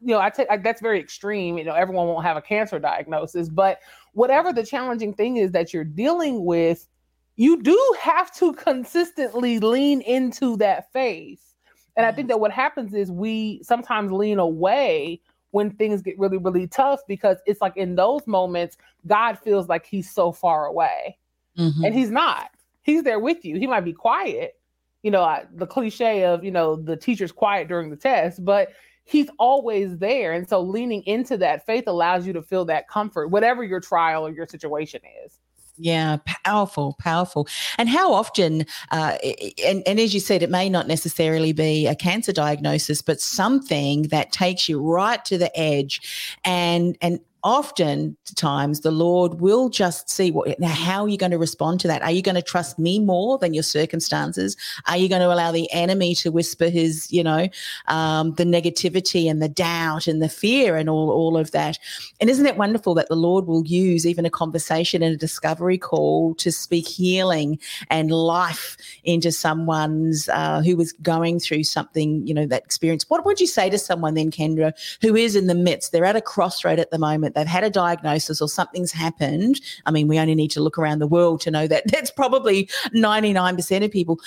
you 0.00 0.08
know, 0.08 0.20
I 0.20 0.30
take 0.30 0.48
that's 0.62 0.80
very 0.80 0.98
extreme. 1.00 1.58
You 1.58 1.64
know, 1.64 1.74
everyone 1.74 2.08
won't 2.08 2.24
have 2.24 2.36
a 2.36 2.42
cancer 2.42 2.78
diagnosis, 2.78 3.48
but 3.48 3.78
whatever 4.12 4.52
the 4.52 4.64
challenging 4.64 5.14
thing 5.14 5.36
is 5.36 5.52
that 5.52 5.72
you're 5.72 5.84
dealing 5.84 6.44
with, 6.44 6.88
you 7.36 7.62
do 7.62 7.96
have 8.00 8.34
to 8.36 8.52
consistently 8.54 9.58
lean 9.60 10.00
into 10.02 10.56
that 10.58 10.92
faith. 10.92 11.54
And 11.96 12.04
I 12.04 12.12
think 12.12 12.26
mm. 12.26 12.30
that 12.30 12.40
what 12.40 12.50
happens 12.50 12.94
is 12.94 13.10
we 13.10 13.60
sometimes 13.62 14.10
lean 14.12 14.38
away 14.38 15.20
when 15.52 15.70
things 15.70 16.02
get 16.02 16.18
really, 16.18 16.38
really 16.38 16.66
tough 16.66 17.00
because 17.06 17.38
it's 17.46 17.60
like 17.60 17.76
in 17.76 17.94
those 17.94 18.26
moments, 18.26 18.76
God 19.06 19.38
feels 19.38 19.68
like 19.68 19.86
he's 19.86 20.10
so 20.10 20.32
far 20.32 20.66
away. 20.66 21.16
Mm-hmm. 21.56 21.84
And 21.84 21.94
he's 21.94 22.10
not. 22.10 22.50
He's 22.82 23.04
there 23.04 23.20
with 23.20 23.44
you. 23.44 23.56
He 23.56 23.66
might 23.66 23.84
be 23.84 23.92
quiet, 23.92 24.58
you 25.02 25.10
know, 25.10 25.40
the 25.54 25.66
cliche 25.66 26.24
of, 26.24 26.42
you 26.42 26.50
know, 26.50 26.76
the 26.76 26.96
teacher's 26.96 27.32
quiet 27.32 27.68
during 27.68 27.90
the 27.90 27.96
test, 27.96 28.44
but 28.44 28.72
he's 29.04 29.28
always 29.38 29.98
there. 29.98 30.32
And 30.32 30.48
so 30.48 30.60
leaning 30.60 31.02
into 31.04 31.36
that 31.38 31.66
faith 31.66 31.84
allows 31.86 32.26
you 32.26 32.32
to 32.32 32.42
feel 32.42 32.64
that 32.64 32.88
comfort, 32.88 33.28
whatever 33.28 33.62
your 33.62 33.80
trial 33.80 34.26
or 34.26 34.30
your 34.30 34.46
situation 34.46 35.00
is. 35.24 35.38
Yeah, 35.78 36.18
powerful, 36.26 36.96
powerful. 37.00 37.48
And 37.78 37.88
how 37.88 38.12
often, 38.12 38.66
uh, 38.90 39.16
and, 39.64 39.82
and 39.86 39.98
as 39.98 40.12
you 40.12 40.20
said, 40.20 40.42
it 40.42 40.50
may 40.50 40.68
not 40.68 40.86
necessarily 40.86 41.52
be 41.52 41.86
a 41.86 41.94
cancer 41.94 42.32
diagnosis, 42.32 43.00
but 43.00 43.20
something 43.20 44.02
that 44.04 44.32
takes 44.32 44.68
you 44.68 44.80
right 44.80 45.24
to 45.24 45.38
the 45.38 45.56
edge 45.58 46.36
and, 46.44 46.96
and 47.00 47.20
often 47.44 48.16
times 48.36 48.80
the 48.80 48.90
Lord 48.90 49.40
will 49.40 49.68
just 49.68 50.08
see 50.08 50.30
what 50.30 50.58
now 50.60 50.68
how 50.68 51.02
are 51.02 51.08
you 51.08 51.18
going 51.18 51.32
to 51.32 51.38
respond 51.38 51.80
to 51.80 51.88
that? 51.88 52.02
Are 52.02 52.10
you 52.10 52.22
going 52.22 52.34
to 52.34 52.42
trust 52.42 52.78
me 52.78 53.00
more 53.00 53.38
than 53.38 53.54
your 53.54 53.62
circumstances? 53.62 54.56
Are 54.86 54.96
you 54.96 55.08
going 55.08 55.22
to 55.22 55.32
allow 55.32 55.50
the 55.52 55.70
enemy 55.72 56.14
to 56.16 56.30
whisper 56.30 56.68
his, 56.68 57.10
you 57.10 57.24
know, 57.24 57.48
um, 57.88 58.34
the 58.34 58.44
negativity 58.44 59.30
and 59.30 59.42
the 59.42 59.48
doubt 59.48 60.06
and 60.06 60.22
the 60.22 60.28
fear 60.28 60.76
and 60.76 60.88
all, 60.88 61.10
all 61.10 61.36
of 61.36 61.50
that? 61.50 61.78
And 62.20 62.30
isn't 62.30 62.46
it 62.46 62.56
wonderful 62.56 62.94
that 62.94 63.08
the 63.08 63.16
Lord 63.16 63.46
will 63.46 63.64
use 63.64 64.06
even 64.06 64.24
a 64.24 64.30
conversation 64.30 65.02
and 65.02 65.14
a 65.14 65.18
discovery 65.18 65.78
call 65.78 66.34
to 66.36 66.52
speak 66.52 66.86
healing 66.86 67.58
and 67.90 68.10
life 68.10 68.76
into 69.04 69.32
someone's 69.32 70.28
uh, 70.28 70.62
who 70.62 70.76
was 70.76 70.92
going 70.92 71.40
through 71.40 71.64
something, 71.64 72.26
you 72.26 72.34
know, 72.34 72.46
that 72.46 72.64
experience? 72.64 73.08
What 73.08 73.24
would 73.24 73.40
you 73.40 73.46
say 73.46 73.68
to 73.70 73.78
someone 73.78 74.14
then, 74.14 74.30
Kendra, 74.30 74.72
who 75.00 75.16
is 75.16 75.34
in 75.34 75.48
the 75.48 75.54
midst? 75.54 75.92
They're 75.92 76.04
at 76.04 76.16
a 76.16 76.20
crossroad 76.20 76.78
at 76.78 76.90
the 76.90 76.98
moment. 76.98 77.31
They've 77.34 77.46
had 77.46 77.64
a 77.64 77.70
diagnosis 77.70 78.40
or 78.40 78.48
something's 78.48 78.92
happened. 78.92 79.60
I 79.86 79.90
mean, 79.90 80.08
we 80.08 80.18
only 80.18 80.34
need 80.34 80.50
to 80.52 80.60
look 80.60 80.78
around 80.78 80.98
the 80.98 81.06
world 81.06 81.40
to 81.42 81.50
know 81.50 81.66
that 81.66 81.84
that's 81.92 82.10
probably 82.10 82.68
99% 82.94 83.84
of 83.84 83.90
people, 83.90 84.18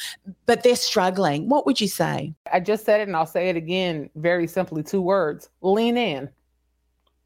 but 0.45 0.63
they're 0.63 0.75
struggling. 0.75 1.49
What 1.49 1.65
would 1.65 1.81
you 1.81 1.87
say? 1.87 2.33
I 2.51 2.59
just 2.59 2.85
said 2.85 3.01
it 3.01 3.07
and 3.07 3.15
I'll 3.15 3.25
say 3.25 3.49
it 3.49 3.55
again 3.55 4.09
very 4.15 4.47
simply 4.47 4.83
two 4.83 5.01
words 5.01 5.49
lean 5.61 5.97
in. 5.97 6.29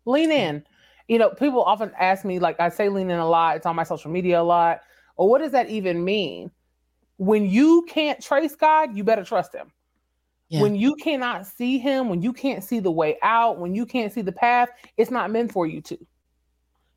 Lean 0.05 0.31
in. 0.31 0.63
You 1.07 1.17
know, 1.17 1.29
people 1.29 1.63
often 1.63 1.91
ask 2.00 2.24
me, 2.24 2.39
like 2.39 2.59
I 2.59 2.69
say 2.69 2.89
lean 2.89 3.09
in 3.09 3.19
a 3.19 3.27
lot, 3.27 3.57
it's 3.57 3.65
on 3.65 3.75
my 3.75 3.83
social 3.83 4.12
media 4.12 4.41
a 4.41 4.43
lot. 4.43 4.81
Well, 5.17 5.27
what 5.27 5.39
does 5.39 5.51
that 5.51 5.69
even 5.69 6.03
mean? 6.05 6.51
When 7.17 7.50
you 7.50 7.86
can't 7.89 8.21
trace 8.21 8.55
God, 8.55 8.95
you 8.95 9.03
better 9.03 9.25
trust 9.25 9.53
him. 9.53 9.71
Yeah. 10.50 10.62
When 10.62 10.75
you 10.75 10.96
cannot 10.96 11.46
see 11.46 11.77
him, 11.77 12.10
when 12.10 12.22
you 12.24 12.34
can't 12.34 12.63
see 12.63 12.79
the 12.79 12.91
way 12.91 13.18
out, 13.22 13.60
when 13.60 13.75
you 13.75 13.86
can't 13.86 14.12
see 14.12 14.22
the 14.22 14.32
path, 14.32 14.70
it's 14.98 15.12
not 15.12 15.29
meant 15.29 15.51
for 15.51 15.68
you 15.68 15.79
to. 15.82 15.98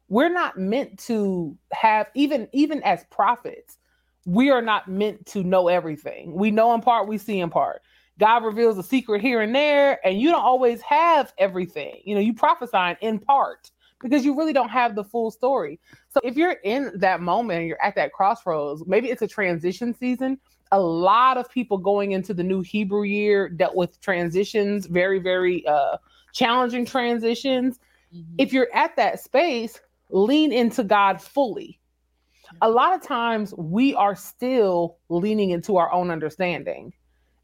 We're 0.08 0.32
not 0.32 0.58
meant 0.58 0.98
to 1.00 1.56
have 1.72 2.06
even 2.14 2.48
even 2.52 2.82
as 2.82 3.04
prophets, 3.10 3.78
we 4.24 4.50
are 4.50 4.62
not 4.62 4.88
meant 4.88 5.26
to 5.26 5.42
know 5.42 5.68
everything. 5.68 6.34
We 6.34 6.50
know 6.50 6.74
in 6.74 6.80
part, 6.80 7.08
we 7.08 7.18
see 7.18 7.40
in 7.40 7.50
part. 7.50 7.82
God 8.18 8.44
reveals 8.44 8.78
a 8.78 8.82
secret 8.82 9.20
here 9.20 9.40
and 9.40 9.54
there, 9.54 9.98
and 10.06 10.20
you 10.20 10.30
don't 10.30 10.42
always 10.42 10.80
have 10.82 11.32
everything. 11.38 12.00
You 12.04 12.14
know, 12.14 12.20
you 12.20 12.34
prophesying 12.34 12.96
in 13.00 13.18
part 13.18 13.70
because 14.00 14.24
you 14.24 14.36
really 14.36 14.52
don't 14.52 14.68
have 14.68 14.94
the 14.94 15.04
full 15.04 15.30
story. 15.30 15.80
So 16.08 16.20
if 16.24 16.36
you're 16.36 16.56
in 16.64 16.92
that 16.96 17.20
moment 17.20 17.60
and 17.60 17.68
you're 17.68 17.82
at 17.82 17.94
that 17.96 18.12
crossroads, 18.12 18.82
maybe 18.86 19.10
it's 19.10 19.22
a 19.22 19.28
transition 19.28 19.94
season 19.94 20.38
a 20.72 20.80
lot 20.80 21.36
of 21.36 21.48
people 21.50 21.76
going 21.76 22.12
into 22.12 22.32
the 22.32 22.42
new 22.42 22.62
Hebrew 22.62 23.04
year 23.04 23.48
dealt 23.48 23.76
with 23.76 24.00
transitions, 24.00 24.86
very, 24.86 25.18
very 25.18 25.64
uh, 25.66 25.98
challenging 26.32 26.86
transitions. 26.86 27.78
Mm-hmm. 28.12 28.36
If 28.38 28.54
you're 28.54 28.74
at 28.74 28.96
that 28.96 29.20
space, 29.20 29.78
lean 30.08 30.50
into 30.50 30.82
God 30.82 31.20
fully. 31.20 31.78
A 32.62 32.70
lot 32.70 32.94
of 32.94 33.02
times 33.02 33.54
we 33.56 33.94
are 33.94 34.16
still 34.16 34.96
leaning 35.10 35.50
into 35.50 35.76
our 35.76 35.92
own 35.92 36.10
understanding. 36.10 36.92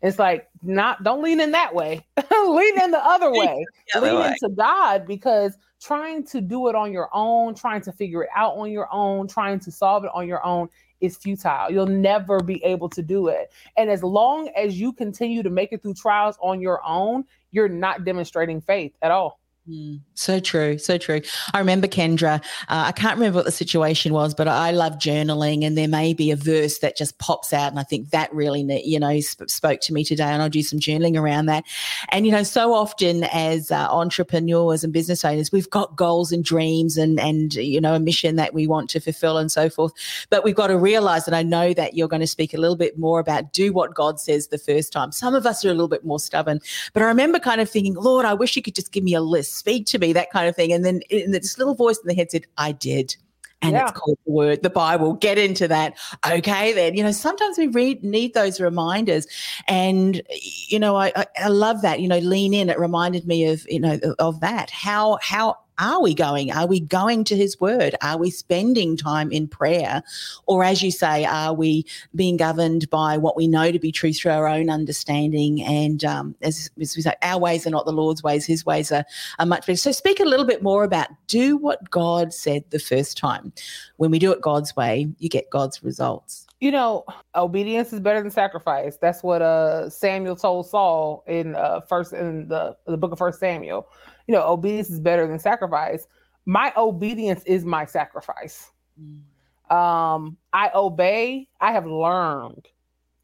It's 0.00 0.18
like 0.18 0.49
not 0.62 1.02
don't 1.02 1.23
lean 1.23 1.40
in 1.40 1.50
that 1.52 1.75
way. 1.75 2.06
lean 2.30 2.80
in 2.80 2.90
the 2.90 3.04
other 3.04 3.30
way. 3.32 3.64
the 3.92 3.99
other 3.99 4.12
lean 4.12 4.20
way. 4.20 4.37
into 4.42 4.54
God 4.54 5.06
because 5.06 5.58
trying 5.80 6.25
to 6.26 6.40
do 6.40 6.68
it 6.68 6.75
on 6.75 6.92
your 6.92 7.08
own, 7.12 7.54
trying 7.54 7.80
to 7.82 7.92
figure 7.92 8.23
it 8.23 8.30
out 8.35 8.56
on 8.56 8.70
your 8.70 8.88
own, 8.92 9.28
trying 9.28 9.58
to 9.61 9.70
solve 9.70 10.04
it 10.04 10.11
on 10.14 10.26
your 10.26 10.44
own 10.44 10.68
is 11.00 11.17
futile. 11.17 11.71
You'll 11.71 11.87
never 11.87 12.40
be 12.40 12.62
able 12.64 12.88
to 12.90 13.02
do 13.02 13.28
it. 13.28 13.52
And 13.76 13.90
as 13.90 14.02
long 14.02 14.49
as 14.57 14.78
you 14.81 14.93
continue 14.93 15.43
to 15.43 15.50
make 15.50 15.73
it 15.73 15.83
through 15.83 15.95
trials 15.95 16.37
on 16.40 16.61
your 16.61 16.81
own, 16.85 17.25
you're 17.50 17.69
not 17.69 18.05
demonstrating 18.05 18.61
faith 18.61 18.95
at 19.02 19.11
all. 19.11 19.40
Mm, 19.68 20.00
so 20.14 20.40
true, 20.40 20.78
so 20.78 20.96
true. 20.96 21.20
I 21.52 21.58
remember 21.58 21.88
Kendra. 21.88 22.40
Uh, 22.68 22.84
I 22.87 22.92
can't 22.92 23.16
remember 23.16 23.37
what 23.37 23.44
the 23.44 23.52
situation 23.52 24.14
was, 24.14 24.32
but 24.32 24.48
I 24.48 24.70
love 24.70 24.94
journaling, 24.94 25.62
and 25.62 25.76
there 25.76 25.88
may 25.88 26.14
be 26.14 26.30
a 26.30 26.37
verse 26.37 26.78
that 26.78 26.96
just 26.96 27.18
pops 27.18 27.52
out, 27.52 27.70
and 27.70 27.78
I 27.78 27.82
think 27.82 28.08
that 28.10 28.32
really, 28.32 28.62
you 28.82 28.98
know, 28.98 29.20
sp- 29.20 29.50
spoke 29.50 29.80
to 29.80 29.92
me 29.92 30.04
today, 30.04 30.25
and 30.25 30.40
I'll 30.40 30.48
do 30.48 30.62
some 30.62 30.78
journaling 30.78 31.18
around 31.18 31.46
that. 31.46 31.64
And 32.10 32.25
you 32.25 32.32
know, 32.32 32.44
so 32.44 32.72
often 32.72 33.25
as 33.25 33.70
uh, 33.70 33.88
entrepreneurs 33.90 34.84
and 34.84 34.92
business 34.92 35.22
owners, 35.22 35.52
we've 35.52 35.68
got 35.68 35.96
goals 35.96 36.32
and 36.32 36.42
dreams, 36.42 36.96
and 36.96 37.20
and 37.20 37.52
you 37.52 37.80
know, 37.80 37.94
a 37.94 38.00
mission 38.00 38.37
that 38.37 38.54
we 38.54 38.66
want 38.66 38.88
to 38.90 39.00
fulfill, 39.00 39.37
and 39.37 39.52
so 39.52 39.68
forth. 39.68 39.92
But 40.30 40.44
we've 40.44 40.54
got 40.54 40.68
to 40.68 40.78
realize 40.78 41.26
that 41.26 41.34
I 41.34 41.42
know 41.42 41.75
that 41.75 41.92
you're 41.92 42.08
going 42.08 42.20
to 42.20 42.26
speak 42.26 42.54
a 42.54 42.58
little 42.58 42.76
bit 42.76 42.98
more 42.98 43.20
about 43.20 43.52
do 43.52 43.75
what 43.75 43.94
God 43.94 44.18
says 44.18 44.48
the 44.48 44.56
first 44.56 44.94
time. 44.94 45.12
Some 45.12 45.34
of 45.34 45.44
us 45.44 45.62
are 45.62 45.68
a 45.68 45.72
little 45.72 45.88
bit 45.88 46.06
more 46.06 46.20
stubborn, 46.20 46.60
but 46.94 47.02
I 47.02 47.06
remember 47.06 47.38
kind 47.38 47.60
of 47.60 47.68
thinking, 47.68 47.96
Lord, 47.96 48.25
I 48.25 48.32
wish 48.32 48.56
you 48.56 48.62
could 48.62 48.75
just 48.75 48.92
give 48.92 49.04
me 49.04 49.12
a 49.12 49.20
list 49.20 49.58
speak 49.59 49.87
to 49.87 49.99
me, 49.99 50.12
that 50.12 50.31
kind 50.31 50.49
of 50.49 50.57
thing. 50.57 50.73
And 50.73 50.85
then 50.85 51.00
in 51.11 51.33
this 51.33 51.59
little 51.59 51.75
voice 51.75 51.99
in 51.99 52.07
the 52.07 52.15
head 52.15 52.31
said, 52.31 52.47
I 52.57 52.73
did. 52.73 53.17
And 53.61 53.73
yeah. 53.73 53.88
it's 53.88 53.99
called 53.99 54.19
the 54.25 54.33
word, 54.33 54.62
the 54.62 54.71
Bible. 54.71 55.15
Get 55.15 55.37
into 55.37 55.67
that. 55.67 55.99
Okay, 56.25 56.73
then. 56.73 56.95
You 56.95 57.03
know, 57.03 57.11
sometimes 57.11 57.59
we 57.59 57.67
read 57.67 58.05
need 58.05 58.35
those 58.35 58.61
reminders. 58.61 59.27
And, 59.67 60.23
you 60.69 60.79
know, 60.79 60.95
I, 60.95 61.12
I, 61.17 61.27
I 61.45 61.49
love 61.49 61.83
that. 61.83 62.00
You 62.00 62.07
know, 62.07 62.19
lean 62.19 62.55
in. 62.55 62.71
It 62.71 62.79
reminded 62.79 63.27
me 63.27 63.47
of, 63.47 63.67
you 63.69 63.81
know, 63.81 63.99
of 64.21 64.38
that. 64.41 64.71
How 64.71 65.19
how 65.23 65.57
are 65.78 66.02
we 66.02 66.14
going? 66.14 66.50
Are 66.52 66.66
we 66.66 66.80
going 66.80 67.25
to 67.25 67.37
his 67.37 67.61
word? 67.61 67.94
Are 68.02 68.18
we 68.18 68.30
spending 68.30 68.97
time 68.97 69.30
in 69.30 69.47
prayer? 69.47 70.02
Or, 70.47 70.64
as 70.64 70.82
you 70.82 70.90
say, 70.90 71.25
are 71.25 71.54
we 71.54 71.87
being 72.14 72.37
governed 72.37 72.90
by 72.90 73.16
what 73.16 73.37
we 73.37 73.47
know 73.47 73.70
to 73.70 73.78
be 73.78 73.92
true 73.92 74.12
through 74.12 74.32
our 74.32 74.49
own 74.49 74.70
understanding? 74.70 75.62
And 75.62 76.04
um, 76.04 76.35
as, 76.42 76.70
as, 76.80 76.97
we 76.97 77.02
say, 77.02 77.14
our 77.23 77.38
ways 77.38 77.66
are 77.66 77.70
not 77.70 77.87
the 77.87 77.92
Lord's 77.92 78.23
ways, 78.23 78.44
his 78.44 78.66
ways 78.66 78.90
are, 78.90 79.04
are 79.38 79.47
much 79.47 79.66
better. 79.66 79.76
So, 79.76 79.92
speak 79.92 80.20
a 80.20 80.25
little 80.25 80.47
bit 80.47 80.62
more 80.62 80.85
about 80.85 81.08
do 81.26 81.56
what 81.56 81.90
God 81.90 82.32
said 82.32 82.64
the 82.70 82.78
first 82.78 83.16
time. 83.16 83.52
When 83.97 84.11
we 84.11 84.18
do 84.18 84.32
it 84.32 84.40
God's 84.40 84.75
way, 84.75 85.08
you 85.18 85.28
get 85.28 85.50
God's 85.50 85.82
results 85.82 86.47
you 86.61 86.73
know 86.73 87.04
obedience 87.37 87.92
is 87.92 88.00
better 88.00 88.20
than 88.20 88.30
sacrifice 88.30 88.97
that's 88.97 89.23
what 89.23 89.42
uh 89.42 89.88
samuel 89.88 90.35
told 90.35 90.66
saul 90.66 91.23
in 91.28 91.54
uh 91.54 91.80
first 91.82 92.12
in 92.12 92.49
the 92.49 92.76
the 92.87 92.97
book 92.97 93.12
of 93.12 93.18
first 93.18 93.38
samuel 93.38 93.87
you 94.28 94.35
know, 94.35 94.47
obedience 94.47 94.90
is 94.90 95.00
better 95.00 95.26
than 95.26 95.38
sacrifice. 95.38 96.06
My 96.47 96.73
obedience 96.76 97.42
is 97.44 97.64
my 97.64 97.87
sacrifice. 97.87 98.70
Mm. 99.00 99.75
Um, 99.75 100.37
I 100.52 100.70
obey. 100.75 101.49
I 101.61 101.73
have 101.73 101.87
learned. 101.87 102.68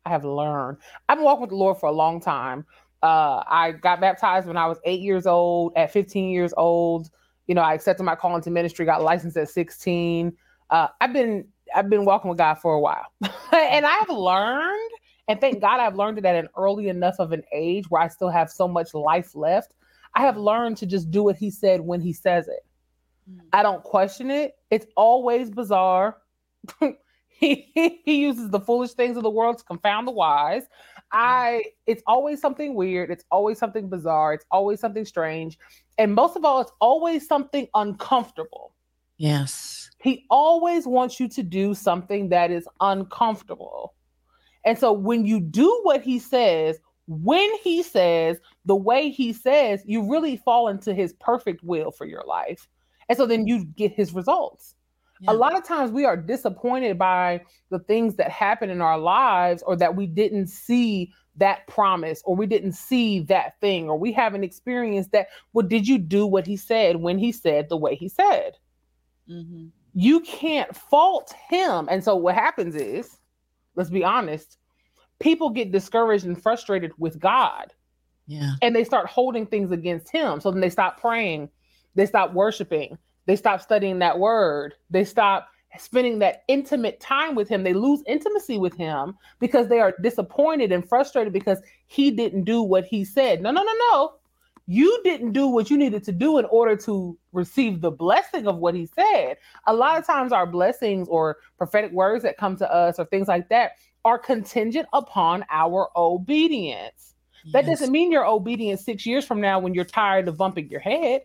I 0.04 0.10
have 0.10 0.24
learned. 0.24 0.78
I've 1.08 1.18
been 1.18 1.24
walking 1.24 1.42
with 1.42 1.50
the 1.50 1.56
Lord 1.56 1.78
for 1.78 1.88
a 1.88 1.92
long 1.92 2.20
time. 2.20 2.64
Uh, 3.02 3.42
I 3.46 3.72
got 3.72 4.00
baptized 4.00 4.46
when 4.46 4.56
I 4.56 4.66
was 4.66 4.78
eight 4.84 5.00
years 5.00 5.26
old. 5.26 5.72
At 5.76 5.92
15 5.92 6.30
years 6.30 6.52
old, 6.56 7.10
you 7.46 7.54
know, 7.54 7.62
I 7.62 7.74
accepted 7.74 8.02
my 8.04 8.14
call 8.14 8.34
into 8.34 8.50
ministry. 8.50 8.86
Got 8.86 9.02
licensed 9.02 9.36
at 9.36 9.50
16. 9.50 10.32
Uh, 10.70 10.88
I've 11.00 11.12
been 11.12 11.46
I've 11.74 11.90
been 11.90 12.04
walking 12.04 12.28
with 12.28 12.38
God 12.38 12.54
for 12.54 12.74
a 12.74 12.80
while, 12.80 13.06
and 13.52 13.86
I've 13.86 14.08
learned. 14.08 14.90
And 15.26 15.40
thank 15.40 15.60
God 15.60 15.80
I've 15.80 15.96
learned 15.96 16.18
it 16.18 16.24
at 16.26 16.36
an 16.36 16.48
early 16.54 16.88
enough 16.88 17.16
of 17.18 17.32
an 17.32 17.42
age 17.50 17.88
where 17.88 18.02
I 18.02 18.08
still 18.08 18.28
have 18.28 18.50
so 18.50 18.68
much 18.68 18.92
life 18.92 19.34
left 19.34 19.72
I 20.14 20.22
have 20.22 20.36
learned 20.36 20.76
to 20.78 20.86
just 20.86 21.10
do 21.10 21.24
what 21.24 21.36
he 21.36 21.50
said 21.50 21.80
when 21.80 22.00
he 22.00 22.12
says 22.12 22.48
it. 22.48 22.64
Mm. 23.30 23.40
I 23.52 23.62
don't 23.62 23.82
question 23.82 24.30
it. 24.30 24.56
It's 24.70 24.86
always 24.96 25.50
bizarre. 25.50 26.18
he, 27.28 28.00
he 28.04 28.16
uses 28.16 28.50
the 28.50 28.60
foolish 28.60 28.92
things 28.92 29.16
of 29.16 29.22
the 29.22 29.30
world 29.30 29.58
to 29.58 29.64
confound 29.64 30.06
the 30.06 30.12
wise. 30.12 30.64
I 31.12 31.64
it's 31.86 32.02
always 32.06 32.40
something 32.40 32.74
weird, 32.74 33.10
it's 33.10 33.24
always 33.30 33.58
something 33.58 33.88
bizarre, 33.88 34.34
it's 34.34 34.46
always 34.50 34.80
something 34.80 35.04
strange, 35.04 35.58
and 35.98 36.14
most 36.14 36.36
of 36.36 36.44
all 36.44 36.60
it's 36.60 36.72
always 36.80 37.26
something 37.26 37.68
uncomfortable. 37.74 38.74
Yes. 39.16 39.90
He 40.02 40.26
always 40.30 40.86
wants 40.86 41.20
you 41.20 41.28
to 41.28 41.42
do 41.42 41.74
something 41.74 42.30
that 42.30 42.50
is 42.50 42.68
uncomfortable. 42.80 43.94
And 44.64 44.78
so 44.78 44.92
when 44.92 45.24
you 45.24 45.40
do 45.40 45.80
what 45.82 46.02
he 46.02 46.18
says, 46.18 46.78
when 47.06 47.50
he 47.62 47.82
says 47.82 48.38
the 48.64 48.76
way 48.76 49.10
he 49.10 49.32
says, 49.32 49.82
you 49.86 50.10
really 50.10 50.36
fall 50.36 50.68
into 50.68 50.94
his 50.94 51.12
perfect 51.14 51.62
will 51.62 51.90
for 51.90 52.06
your 52.06 52.24
life. 52.24 52.68
And 53.08 53.18
so 53.18 53.26
then 53.26 53.46
you 53.46 53.64
get 53.64 53.92
his 53.92 54.14
results. 54.14 54.74
Yeah. 55.20 55.32
A 55.32 55.34
lot 55.34 55.56
of 55.56 55.64
times 55.64 55.90
we 55.90 56.04
are 56.04 56.16
disappointed 56.16 56.98
by 56.98 57.42
the 57.70 57.78
things 57.78 58.16
that 58.16 58.30
happen 58.30 58.70
in 58.70 58.80
our 58.80 58.98
lives 58.98 59.62
or 59.62 59.76
that 59.76 59.94
we 59.94 60.06
didn't 60.06 60.48
see 60.48 61.12
that 61.36 61.66
promise 61.66 62.22
or 62.24 62.34
we 62.36 62.46
didn't 62.46 62.72
see 62.72 63.20
that 63.20 63.60
thing 63.60 63.88
or 63.88 63.98
we 63.98 64.12
haven't 64.12 64.44
experienced 64.44 65.12
that. 65.12 65.28
Well, 65.52 65.66
did 65.66 65.86
you 65.86 65.98
do 65.98 66.26
what 66.26 66.46
he 66.46 66.56
said 66.56 66.96
when 66.96 67.18
he 67.18 67.32
said 67.32 67.68
the 67.68 67.76
way 67.76 67.94
he 67.94 68.08
said? 68.08 68.56
Mm-hmm. 69.28 69.66
You 69.94 70.20
can't 70.20 70.74
fault 70.74 71.34
him. 71.48 71.88
And 71.90 72.02
so 72.02 72.16
what 72.16 72.34
happens 72.34 72.74
is, 72.74 73.18
let's 73.76 73.90
be 73.90 74.04
honest, 74.04 74.58
people 75.20 75.50
get 75.50 75.72
discouraged 75.72 76.24
and 76.24 76.40
frustrated 76.42 76.92
with 76.98 77.18
God. 77.18 77.72
Yeah. 78.26 78.52
And 78.62 78.74
they 78.74 78.84
start 78.84 79.06
holding 79.06 79.46
things 79.46 79.70
against 79.70 80.10
him. 80.10 80.40
So 80.40 80.50
then 80.50 80.60
they 80.60 80.70
stop 80.70 81.00
praying, 81.00 81.50
they 81.94 82.06
stop 82.06 82.32
worshiping, 82.32 82.98
they 83.26 83.36
stop 83.36 83.60
studying 83.60 83.98
that 84.00 84.18
word, 84.18 84.74
they 84.90 85.04
stop 85.04 85.48
spending 85.78 86.20
that 86.20 86.44
intimate 86.46 87.00
time 87.00 87.34
with 87.34 87.48
him. 87.48 87.64
They 87.64 87.74
lose 87.74 88.00
intimacy 88.06 88.58
with 88.58 88.76
him 88.76 89.16
because 89.40 89.68
they 89.68 89.80
are 89.80 89.92
disappointed 90.02 90.70
and 90.70 90.88
frustrated 90.88 91.32
because 91.32 91.58
he 91.86 92.10
didn't 92.12 92.44
do 92.44 92.62
what 92.62 92.84
he 92.84 93.04
said. 93.04 93.42
No, 93.42 93.50
no, 93.50 93.62
no, 93.62 93.72
no. 93.90 94.12
you 94.66 95.00
didn't 95.04 95.32
do 95.32 95.46
what 95.46 95.70
you 95.70 95.76
needed 95.76 96.04
to 96.04 96.12
do 96.12 96.38
in 96.38 96.46
order 96.46 96.76
to 96.76 97.18
receive 97.32 97.80
the 97.80 97.90
blessing 97.90 98.46
of 98.46 98.58
what 98.58 98.74
he 98.74 98.86
said. 98.86 99.36
A 99.66 99.74
lot 99.74 99.98
of 99.98 100.06
times, 100.06 100.32
our 100.32 100.46
blessings 100.46 101.08
or 101.08 101.38
prophetic 101.58 101.92
words 101.92 102.22
that 102.22 102.38
come 102.38 102.56
to 102.56 102.72
us 102.72 102.98
or 102.98 103.04
things 103.06 103.28
like 103.28 103.48
that 103.50 103.72
are 104.04 104.18
contingent 104.18 104.86
upon 104.92 105.44
our 105.50 105.88
obedience. 105.96 107.14
Yes. 107.44 107.52
That 107.52 107.66
doesn't 107.66 107.92
mean 107.92 108.10
you're 108.10 108.26
obedient 108.26 108.80
six 108.80 109.04
years 109.06 109.24
from 109.24 109.40
now 109.40 109.58
when 109.58 109.74
you're 109.74 109.84
tired 109.84 110.28
of 110.28 110.36
bumping 110.36 110.68
your 110.68 110.80
head. 110.80 111.22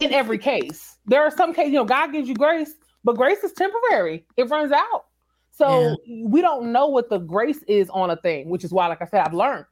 in 0.00 0.12
every 0.12 0.38
case, 0.38 0.98
there 1.06 1.22
are 1.22 1.30
some 1.30 1.54
cases, 1.54 1.72
you 1.72 1.78
know, 1.78 1.84
God 1.84 2.12
gives 2.12 2.28
you 2.28 2.34
grace, 2.34 2.74
but 3.04 3.16
grace 3.16 3.38
is 3.44 3.52
temporary, 3.52 4.24
it 4.36 4.48
runs 4.50 4.72
out. 4.72 5.04
So 5.52 5.96
yeah. 6.04 6.24
we 6.26 6.40
don't 6.40 6.72
know 6.72 6.88
what 6.88 7.08
the 7.10 7.18
grace 7.18 7.62
is 7.68 7.88
on 7.90 8.10
a 8.10 8.16
thing, 8.16 8.48
which 8.48 8.64
is 8.64 8.72
why, 8.72 8.88
like 8.88 9.02
I 9.02 9.06
said, 9.06 9.20
I've 9.20 9.34
learned 9.34 9.66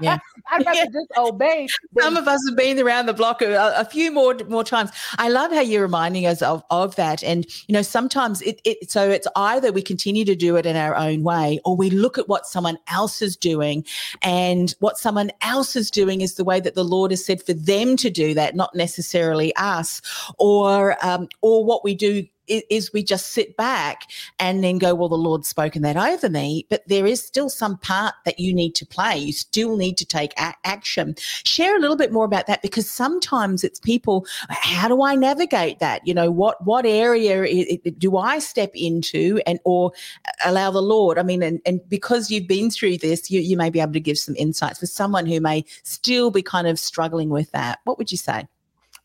yeah. 0.00 0.18
I'd 0.50 0.66
rather 0.66 0.78
yeah. 0.78 0.84
just 0.86 1.10
obey. 1.16 1.66
Some 1.98 2.16
of 2.16 2.28
us 2.28 2.40
have 2.48 2.56
been 2.56 2.78
around 2.78 3.06
the 3.06 3.14
block 3.14 3.40
a, 3.40 3.74
a, 3.76 3.84
few 3.84 4.12
more 4.12 4.36
more 4.48 4.64
times. 4.64 4.90
I 5.18 5.28
love 5.28 5.52
how 5.52 5.60
you're 5.60 5.82
reminding 5.82 6.26
us 6.26 6.42
of, 6.42 6.62
of 6.70 6.96
that. 6.96 7.22
And 7.24 7.46
you 7.66 7.72
know, 7.72 7.82
sometimes 7.82 8.42
it, 8.42 8.60
it 8.64 8.90
so 8.90 9.08
it's 9.08 9.26
either 9.36 9.72
we 9.72 9.82
continue 9.82 10.24
to 10.26 10.36
do 10.36 10.56
it 10.56 10.66
in 10.66 10.76
our 10.76 10.94
own 10.96 11.22
way, 11.22 11.60
or 11.64 11.76
we 11.76 11.90
look 11.90 12.18
at 12.18 12.28
what 12.28 12.46
someone 12.46 12.78
else 12.88 13.22
is 13.22 13.36
doing, 13.36 13.84
and 14.22 14.74
what 14.80 14.98
someone 14.98 15.30
else 15.40 15.76
is 15.76 15.90
doing 15.90 16.20
is 16.20 16.34
the 16.34 16.44
way 16.44 16.60
that 16.60 16.74
the 16.74 16.84
Lord 16.84 17.10
has 17.10 17.24
said 17.24 17.42
for 17.42 17.54
them 17.54 17.96
to 17.96 18.10
do 18.10 18.34
that, 18.34 18.54
not 18.54 18.74
necessarily 18.74 19.54
us, 19.56 20.02
or 20.38 20.96
um, 21.04 21.28
or 21.40 21.64
what 21.64 21.84
we 21.84 21.94
do 21.94 22.26
is 22.46 22.92
we 22.92 23.02
just 23.02 23.28
sit 23.28 23.56
back 23.56 24.02
and 24.38 24.62
then 24.62 24.78
go, 24.78 24.94
well, 24.94 25.08
the 25.08 25.16
Lord's 25.16 25.48
spoken 25.48 25.82
that 25.82 25.96
over 25.96 26.28
me, 26.28 26.66
but 26.68 26.82
there 26.86 27.06
is 27.06 27.22
still 27.22 27.48
some 27.48 27.78
part 27.78 28.14
that 28.24 28.38
you 28.38 28.54
need 28.54 28.74
to 28.76 28.86
play. 28.86 29.16
You 29.18 29.32
still 29.32 29.76
need 29.76 29.96
to 29.98 30.06
take 30.06 30.32
a- 30.38 30.54
action. 30.64 31.14
Share 31.44 31.76
a 31.76 31.80
little 31.80 31.96
bit 31.96 32.12
more 32.12 32.24
about 32.24 32.46
that 32.46 32.62
because 32.62 32.88
sometimes 32.88 33.64
it's 33.64 33.80
people, 33.80 34.26
how 34.48 34.88
do 34.88 35.02
I 35.02 35.14
navigate 35.14 35.78
that? 35.78 36.06
You 36.06 36.14
know, 36.14 36.30
what 36.30 36.64
what 36.64 36.86
area 36.86 37.78
do 37.98 38.16
I 38.16 38.38
step 38.38 38.70
into 38.74 39.40
and 39.46 39.58
or 39.64 39.92
uh, 40.26 40.32
allow 40.44 40.70
the 40.70 40.82
Lord? 40.82 41.18
I 41.18 41.22
mean, 41.22 41.42
and, 41.42 41.60
and 41.66 41.80
because 41.88 42.30
you've 42.30 42.48
been 42.48 42.70
through 42.70 42.98
this, 42.98 43.30
you, 43.30 43.40
you 43.40 43.56
may 43.56 43.70
be 43.70 43.80
able 43.80 43.92
to 43.92 44.00
give 44.00 44.18
some 44.18 44.34
insights 44.36 44.80
for 44.80 44.86
someone 44.86 45.26
who 45.26 45.40
may 45.40 45.64
still 45.82 46.30
be 46.30 46.42
kind 46.42 46.66
of 46.66 46.78
struggling 46.78 47.28
with 47.28 47.50
that. 47.52 47.80
What 47.84 47.98
would 47.98 48.10
you 48.10 48.18
say? 48.18 48.46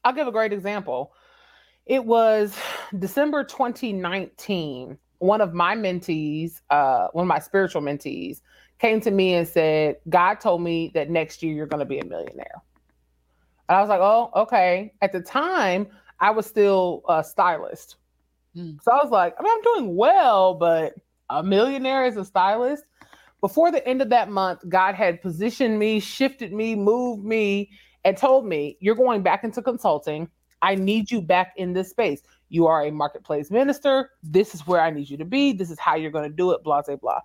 I'll 0.03 0.13
give 0.13 0.27
a 0.27 0.31
great 0.31 0.53
example. 0.53 1.11
It 1.89 2.05
was 2.05 2.55
December 2.99 3.43
2019. 3.43 4.95
One 5.17 5.41
of 5.41 5.55
my 5.55 5.75
mentees, 5.75 6.61
uh, 6.69 7.07
one 7.13 7.23
of 7.23 7.27
my 7.27 7.39
spiritual 7.39 7.81
mentees, 7.81 8.41
came 8.77 9.01
to 9.01 9.09
me 9.09 9.33
and 9.33 9.47
said, 9.47 9.95
God 10.07 10.35
told 10.39 10.61
me 10.61 10.91
that 10.93 11.09
next 11.09 11.41
year 11.41 11.51
you're 11.51 11.65
going 11.65 11.79
to 11.79 11.85
be 11.85 11.97
a 11.97 12.05
millionaire. 12.05 12.61
And 13.67 13.75
I 13.75 13.81
was 13.81 13.89
like, 13.89 14.01
oh, 14.01 14.29
okay. 14.35 14.93
At 15.01 15.11
the 15.11 15.19
time, 15.19 15.87
I 16.19 16.29
was 16.29 16.45
still 16.45 17.01
a 17.09 17.23
stylist. 17.23 17.95
Mm. 18.55 18.81
So 18.83 18.91
I 18.91 19.03
was 19.03 19.09
like, 19.09 19.33
I 19.39 19.41
mean, 19.41 19.51
I'm 19.51 19.61
doing 19.63 19.95
well, 19.95 20.53
but 20.53 20.93
a 21.31 21.41
millionaire 21.41 22.05
as 22.05 22.17
a 22.17 22.23
stylist. 22.23 22.83
Before 23.41 23.71
the 23.71 23.85
end 23.87 24.03
of 24.03 24.09
that 24.09 24.29
month, 24.29 24.59
God 24.69 24.93
had 24.93 25.23
positioned 25.23 25.79
me, 25.79 25.99
shifted 25.99 26.53
me, 26.53 26.75
moved 26.75 27.25
me, 27.25 27.71
and 28.05 28.15
told 28.15 28.45
me, 28.45 28.77
You're 28.79 28.95
going 28.95 29.23
back 29.23 29.43
into 29.43 29.63
consulting. 29.63 30.29
I 30.61 30.75
need 30.75 31.09
you 31.11 31.21
back 31.21 31.53
in 31.57 31.73
this 31.73 31.89
space. 31.89 32.21
You 32.49 32.67
are 32.67 32.85
a 32.85 32.91
marketplace 32.91 33.51
minister. 33.51 34.11
This 34.23 34.53
is 34.53 34.65
where 34.67 34.81
I 34.81 34.89
need 34.89 35.09
you 35.09 35.17
to 35.17 35.25
be. 35.25 35.53
This 35.53 35.69
is 35.69 35.79
how 35.79 35.95
you're 35.95 36.11
going 36.11 36.29
to 36.29 36.35
do 36.35 36.51
it, 36.51 36.63
blah, 36.63 36.81
blah, 36.81 36.95
blah. 36.95 37.19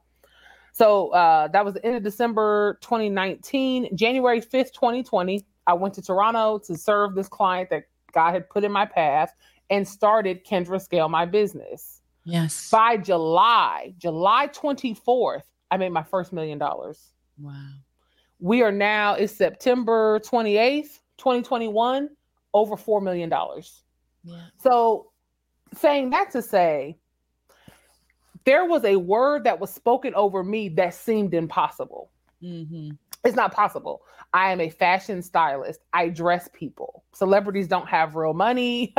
So 0.73 1.11
uh, 1.11 1.49
that 1.49 1.65
was 1.65 1.75
the 1.75 1.87
end 1.87 1.97
of 1.97 2.03
December 2.03 2.79
2019. 2.83 3.97
January 3.97 4.41
5th, 4.41 4.73
2020, 4.73 5.45
I 5.67 5.73
went 5.73 5.95
to 5.95 6.03
Toronto 6.03 6.59
to 6.67 6.77
serve 6.77 7.15
this 7.15 7.29
client 7.29 7.71
that 7.71 7.85
God 8.13 8.33
had 8.33 8.49
put 8.51 8.65
in 8.65 8.73
my 8.73 8.85
path 8.85 9.35
and 9.71 9.87
started 9.87 10.45
Kendra 10.45 10.81
Scale 10.81 11.09
My 11.09 11.27
Business. 11.27 12.01
Yes. 12.25 12.71
By 12.71 12.97
July, 12.97 13.95
July 13.99 14.49
24th, 14.49 15.43
I 15.71 15.77
made 15.77 15.91
my 15.91 16.03
first 16.03 16.33
million 16.33 16.59
dollars. 16.59 17.13
Wow. 17.39 17.53
We 18.41 18.63
are 18.63 18.73
now, 18.73 19.15
it's 19.15 19.35
September 19.35 20.21
28th, 20.21 21.01
2021 21.19 22.11
over 22.55 22.77
$4 22.77 23.03
million. 23.03 23.31
Yeah. 24.25 24.37
So, 24.63 25.11
saying 25.77 26.11
that 26.11 26.31
to 26.31 26.41
say, 26.41 26.97
there 28.45 28.65
was 28.65 28.85
a 28.85 28.97
word 28.97 29.45
that 29.45 29.61
was 29.61 29.73
spoken 29.73 30.15
over 30.15 30.43
me 30.43 30.69
that 30.71 30.95
seemed 30.95 31.35
impossible. 31.35 32.11
Mm-hmm. 32.43 32.91
It's 33.25 33.37
not 33.37 33.53
possible. 33.53 34.03
I 34.35 34.51
am 34.51 34.61
a 34.61 34.69
fashion 34.69 35.23
stylist. 35.23 35.81
I 35.93 36.09
dress 36.09 36.49
people. 36.53 37.05
Celebrities 37.15 37.69
don't 37.69 37.89
have 37.89 38.17
real 38.17 38.35
money. 38.35 38.95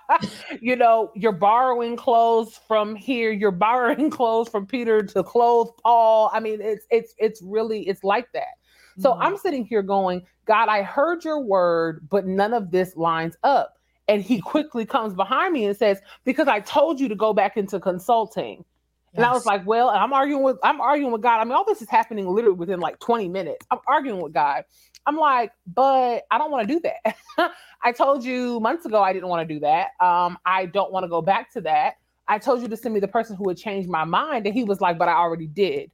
you 0.60 0.74
know, 0.74 1.12
you're 1.14 1.30
borrowing 1.32 1.94
clothes 1.94 2.58
from 2.66 2.96
here. 2.96 3.30
You're 3.30 3.50
borrowing 3.50 4.10
clothes 4.18 4.48
from 4.48 4.66
Peter 4.66 5.02
to 5.02 5.22
clothe 5.22 5.68
Paul. 5.82 6.30
I 6.32 6.40
mean, 6.40 6.60
it's 6.60 6.86
it's 6.90 7.14
it's 7.18 7.42
really 7.42 7.86
it's 7.86 8.02
like 8.02 8.32
that. 8.32 8.56
So 8.98 9.12
mm-hmm. 9.12 9.22
I'm 9.22 9.36
sitting 9.36 9.64
here 9.64 9.82
going, 9.82 10.22
God, 10.46 10.68
I 10.68 10.82
heard 10.82 11.24
your 11.24 11.40
word, 11.40 12.08
but 12.08 12.26
none 12.26 12.54
of 12.54 12.70
this 12.70 12.96
lines 12.96 13.36
up. 13.44 13.74
And 14.08 14.22
he 14.22 14.40
quickly 14.40 14.86
comes 14.86 15.14
behind 15.14 15.52
me 15.52 15.66
and 15.66 15.76
says, 15.76 16.00
Because 16.24 16.48
I 16.48 16.60
told 16.60 16.98
you 16.98 17.08
to 17.08 17.14
go 17.14 17.34
back 17.34 17.56
into 17.56 17.78
consulting. 17.78 18.64
Yes. 19.12 19.18
And 19.18 19.26
I 19.26 19.32
was 19.32 19.46
like, 19.46 19.66
Well, 19.66 19.90
I'm 19.90 20.12
arguing 20.12 20.42
with 20.42 20.58
I'm 20.62 20.80
arguing 20.80 21.12
with 21.12 21.22
God. 21.22 21.40
I 21.40 21.44
mean, 21.44 21.52
all 21.52 21.64
this 21.64 21.82
is 21.82 21.90
happening 21.90 22.28
literally 22.28 22.56
within 22.56 22.80
like 22.80 22.98
20 23.00 23.28
minutes. 23.28 23.66
I'm 23.70 23.80
arguing 23.88 24.22
with 24.22 24.32
God. 24.34 24.64
I'm 25.06 25.16
like, 25.16 25.52
but 25.66 26.24
I 26.30 26.38
don't 26.38 26.50
want 26.50 26.68
to 26.68 26.74
do 26.74 26.80
that. 26.80 27.52
I 27.82 27.92
told 27.92 28.24
you 28.24 28.60
months 28.60 28.86
ago 28.86 29.02
I 29.02 29.12
didn't 29.12 29.28
want 29.28 29.48
to 29.48 29.54
do 29.54 29.60
that. 29.60 29.88
Um, 30.00 30.38
I 30.46 30.66
don't 30.66 30.92
want 30.92 31.04
to 31.04 31.08
go 31.08 31.22
back 31.22 31.52
to 31.54 31.62
that. 31.62 31.94
I 32.28 32.38
told 32.38 32.62
you 32.62 32.68
to 32.68 32.76
send 32.76 32.94
me 32.94 33.00
the 33.00 33.08
person 33.08 33.36
who 33.36 33.44
would 33.44 33.56
change 33.56 33.86
my 33.88 34.04
mind. 34.04 34.46
And 34.46 34.54
he 34.54 34.64
was 34.64 34.80
like, 34.80 34.98
but 34.98 35.08
I 35.08 35.14
already 35.14 35.46
did. 35.46 35.90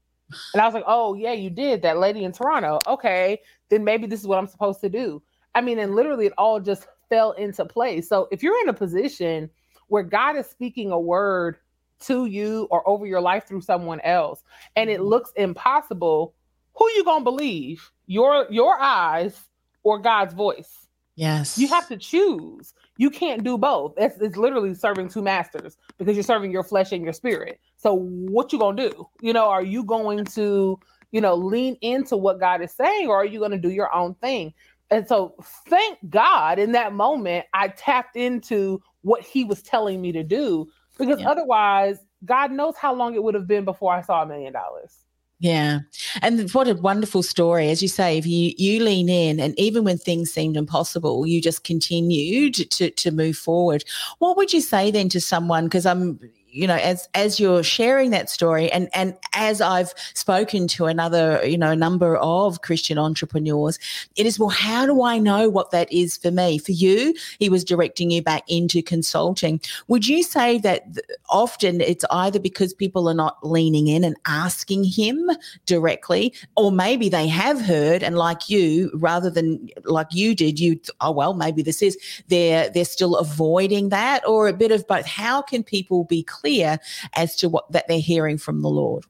And 0.52 0.60
I 0.60 0.66
was 0.66 0.74
like, 0.74 0.84
oh, 0.86 1.14
yeah, 1.14 1.32
you 1.32 1.50
did. 1.50 1.82
That 1.82 1.98
lady 1.98 2.24
in 2.24 2.32
Toronto. 2.32 2.78
Okay, 2.86 3.40
then 3.70 3.84
maybe 3.84 4.06
this 4.06 4.20
is 4.20 4.26
what 4.26 4.38
I'm 4.38 4.46
supposed 4.46 4.80
to 4.82 4.88
do. 4.88 5.22
I 5.54 5.60
mean, 5.60 5.78
and 5.78 5.94
literally 5.94 6.26
it 6.26 6.32
all 6.38 6.60
just 6.60 6.86
fell 7.08 7.32
into 7.32 7.64
place. 7.64 8.08
So 8.08 8.28
if 8.32 8.42
you're 8.42 8.60
in 8.62 8.68
a 8.68 8.74
position 8.74 9.50
where 9.88 10.02
God 10.02 10.36
is 10.36 10.46
speaking 10.46 10.90
a 10.90 10.98
word 10.98 11.56
to 12.00 12.26
you 12.26 12.66
or 12.70 12.86
over 12.88 13.06
your 13.06 13.20
life 13.20 13.46
through 13.46 13.62
someone 13.62 14.00
else 14.00 14.42
and 14.76 14.90
it 14.90 14.98
mm-hmm. 14.98 15.08
looks 15.08 15.32
impossible, 15.36 16.34
who 16.74 16.90
you 16.92 17.04
going 17.04 17.20
to 17.20 17.24
believe? 17.24 17.90
Your 18.06 18.46
your 18.50 18.78
eyes 18.78 19.40
or 19.82 19.98
God's 19.98 20.34
voice? 20.34 20.84
Yes. 21.16 21.56
You 21.58 21.68
have 21.68 21.88
to 21.88 21.96
choose. 21.96 22.74
You 22.96 23.08
can't 23.10 23.44
do 23.44 23.56
both. 23.56 23.94
It's, 23.96 24.18
it's 24.20 24.36
literally 24.36 24.74
serving 24.74 25.08
two 25.08 25.22
masters 25.22 25.76
because 25.96 26.16
you're 26.16 26.24
serving 26.24 26.50
your 26.50 26.64
flesh 26.64 26.92
and 26.92 27.04
your 27.04 27.12
spirit. 27.12 27.60
So 27.76 27.94
what 27.94 28.52
you 28.52 28.58
gonna 28.58 28.90
do? 28.90 29.08
You 29.20 29.32
know, 29.32 29.48
are 29.48 29.62
you 29.62 29.84
going 29.84 30.24
to, 30.24 30.78
you 31.12 31.20
know, 31.20 31.34
lean 31.34 31.76
into 31.80 32.16
what 32.16 32.40
God 32.40 32.62
is 32.62 32.72
saying, 32.72 33.06
or 33.08 33.16
are 33.16 33.24
you 33.24 33.38
gonna 33.40 33.58
do 33.58 33.70
your 33.70 33.94
own 33.94 34.14
thing? 34.16 34.52
And 34.90 35.06
so 35.06 35.34
thank 35.68 35.98
God 36.10 36.58
in 36.58 36.72
that 36.72 36.92
moment 36.92 37.46
I 37.54 37.68
tapped 37.68 38.16
into 38.16 38.82
what 39.02 39.22
he 39.22 39.44
was 39.44 39.62
telling 39.62 40.00
me 40.00 40.12
to 40.12 40.22
do 40.22 40.68
because 40.98 41.20
yeah. 41.20 41.30
otherwise, 41.30 41.98
God 42.24 42.52
knows 42.52 42.76
how 42.76 42.94
long 42.94 43.14
it 43.14 43.22
would 43.22 43.34
have 43.34 43.46
been 43.46 43.64
before 43.64 43.92
I 43.92 44.00
saw 44.02 44.22
a 44.22 44.26
million 44.26 44.52
dollars. 44.52 45.04
Yeah. 45.40 45.80
And 46.22 46.50
what 46.52 46.68
a 46.68 46.74
wonderful 46.74 47.22
story. 47.22 47.68
As 47.68 47.82
you 47.82 47.88
say, 47.88 48.16
if 48.16 48.26
you, 48.26 48.54
you 48.56 48.82
lean 48.82 49.08
in 49.08 49.40
and 49.40 49.58
even 49.58 49.84
when 49.84 49.98
things 49.98 50.32
seemed 50.32 50.56
impossible, 50.56 51.26
you 51.26 51.42
just 51.42 51.64
continued 51.64 52.54
to, 52.70 52.90
to 52.90 53.10
move 53.10 53.36
forward. 53.36 53.84
What 54.20 54.36
would 54.36 54.52
you 54.52 54.60
say 54.60 54.90
then 54.90 55.08
to 55.10 55.20
someone? 55.20 55.64
Because 55.64 55.86
I'm 55.86 56.18
you 56.54 56.66
know 56.66 56.76
as 56.76 57.08
as 57.14 57.40
you're 57.40 57.62
sharing 57.62 58.10
that 58.10 58.30
story 58.30 58.70
and 58.70 58.88
and 58.94 59.16
as 59.34 59.60
i've 59.60 59.92
spoken 60.14 60.68
to 60.68 60.86
another 60.86 61.40
you 61.44 61.58
know 61.58 61.74
number 61.74 62.16
of 62.16 62.60
christian 62.62 62.98
entrepreneurs 62.98 63.78
it 64.16 64.24
is 64.24 64.38
well 64.38 64.48
how 64.48 64.86
do 64.86 65.02
i 65.02 65.18
know 65.18 65.48
what 65.48 65.70
that 65.70 65.92
is 65.92 66.16
for 66.16 66.30
me? 66.30 66.58
For 66.58 66.72
you 66.72 67.14
he 67.38 67.48
was 67.48 67.64
directing 67.64 68.10
you 68.10 68.22
back 68.22 68.44
into 68.48 68.82
consulting. 68.82 69.60
Would 69.88 70.06
you 70.06 70.22
say 70.22 70.58
that 70.58 70.86
often 71.28 71.80
it's 71.80 72.04
either 72.10 72.38
because 72.38 72.72
people 72.72 73.08
are 73.08 73.14
not 73.14 73.44
leaning 73.46 73.88
in 73.88 74.04
and 74.04 74.16
asking 74.26 74.84
him 74.84 75.30
directly 75.66 76.32
or 76.56 76.70
maybe 76.70 77.08
they 77.08 77.26
have 77.26 77.60
heard 77.60 78.02
and 78.02 78.16
like 78.16 78.48
you 78.48 78.90
rather 78.94 79.30
than 79.30 79.68
like 79.84 80.08
you 80.12 80.34
did 80.34 80.60
you 80.60 80.78
oh 81.00 81.10
well 81.10 81.34
maybe 81.34 81.62
this 81.62 81.82
is 81.82 81.98
they're 82.28 82.68
they're 82.70 82.84
still 82.84 83.16
avoiding 83.16 83.88
that 83.88 84.26
or 84.26 84.48
a 84.48 84.52
bit 84.52 84.70
of 84.70 84.86
both. 84.86 85.06
How 85.06 85.42
can 85.42 85.62
people 85.62 86.04
be 86.04 86.22
clear 86.22 86.43
clear 86.44 86.78
as 87.14 87.36
to 87.36 87.48
what 87.48 87.70
that 87.72 87.88
they're 87.88 87.98
hearing 87.98 88.38
from 88.38 88.62
the 88.62 88.68
Lord? 88.68 89.04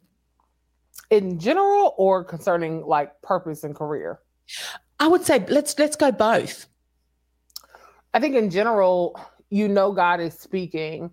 In 1.10 1.38
general 1.38 1.94
or 1.98 2.24
concerning 2.24 2.86
like 2.86 3.20
purpose 3.22 3.64
and 3.64 3.74
career? 3.74 4.20
I 5.00 5.08
would 5.08 5.24
say 5.24 5.44
let's 5.48 5.78
let's 5.78 5.96
go 5.96 6.12
both. 6.12 6.66
I 8.14 8.20
think 8.20 8.36
in 8.36 8.48
general, 8.50 9.20
you 9.50 9.68
know 9.68 9.92
God 9.92 10.20
is 10.20 10.34
speaking 10.34 11.10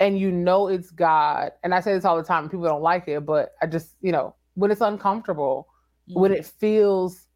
and 0.00 0.18
you 0.18 0.30
know 0.30 0.68
it's 0.68 0.90
God. 0.90 1.52
And 1.62 1.74
I 1.74 1.80
say 1.80 1.94
this 1.94 2.04
all 2.04 2.16
the 2.16 2.22
time, 2.22 2.48
people 2.48 2.64
don't 2.64 2.82
like 2.82 3.08
it, 3.08 3.24
but 3.24 3.54
I 3.62 3.66
just, 3.66 3.94
you 4.00 4.12
know, 4.12 4.34
when 4.54 4.70
it's 4.70 4.80
uncomfortable, 4.80 5.68
mm-hmm. 6.08 6.20
when 6.20 6.32
it 6.32 6.46
feels 6.46 7.26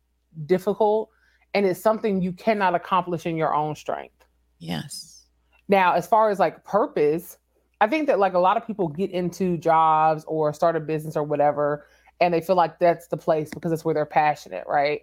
difficult, 0.47 1.11
and 1.55 1.67
it's 1.67 1.81
something 1.81 2.21
you 2.21 2.33
cannot 2.33 2.75
accomplish 2.75 3.27
in 3.27 3.37
your 3.37 3.55
own 3.55 3.75
strength. 3.75 4.15
Yes. 4.59 5.25
Now, 5.69 5.95
as 5.95 6.07
far 6.07 6.31
as 6.31 6.39
like 6.39 6.65
purpose, 6.65 7.39
I 7.81 7.87
think 7.87 8.07
that 8.09 8.19
like 8.19 8.35
a 8.35 8.39
lot 8.39 8.57
of 8.57 8.67
people 8.67 8.89
get 8.89 9.11
into 9.11 9.57
jobs 9.57 10.25
or 10.27 10.53
start 10.53 10.77
a 10.77 10.81
business 10.81 11.17
or 11.17 11.23
whatever, 11.23 11.87
and 12.21 12.35
they 12.35 12.41
feel 12.41 12.57
like 12.57 12.79
that's 12.79 13.09
the 13.09 13.17
place 13.17 13.51
because 13.51 13.73
it's 13.73 13.85
where 13.85 13.95
they're 13.95 14.07
passionate, 14.07 14.65
right? 14.67 15.03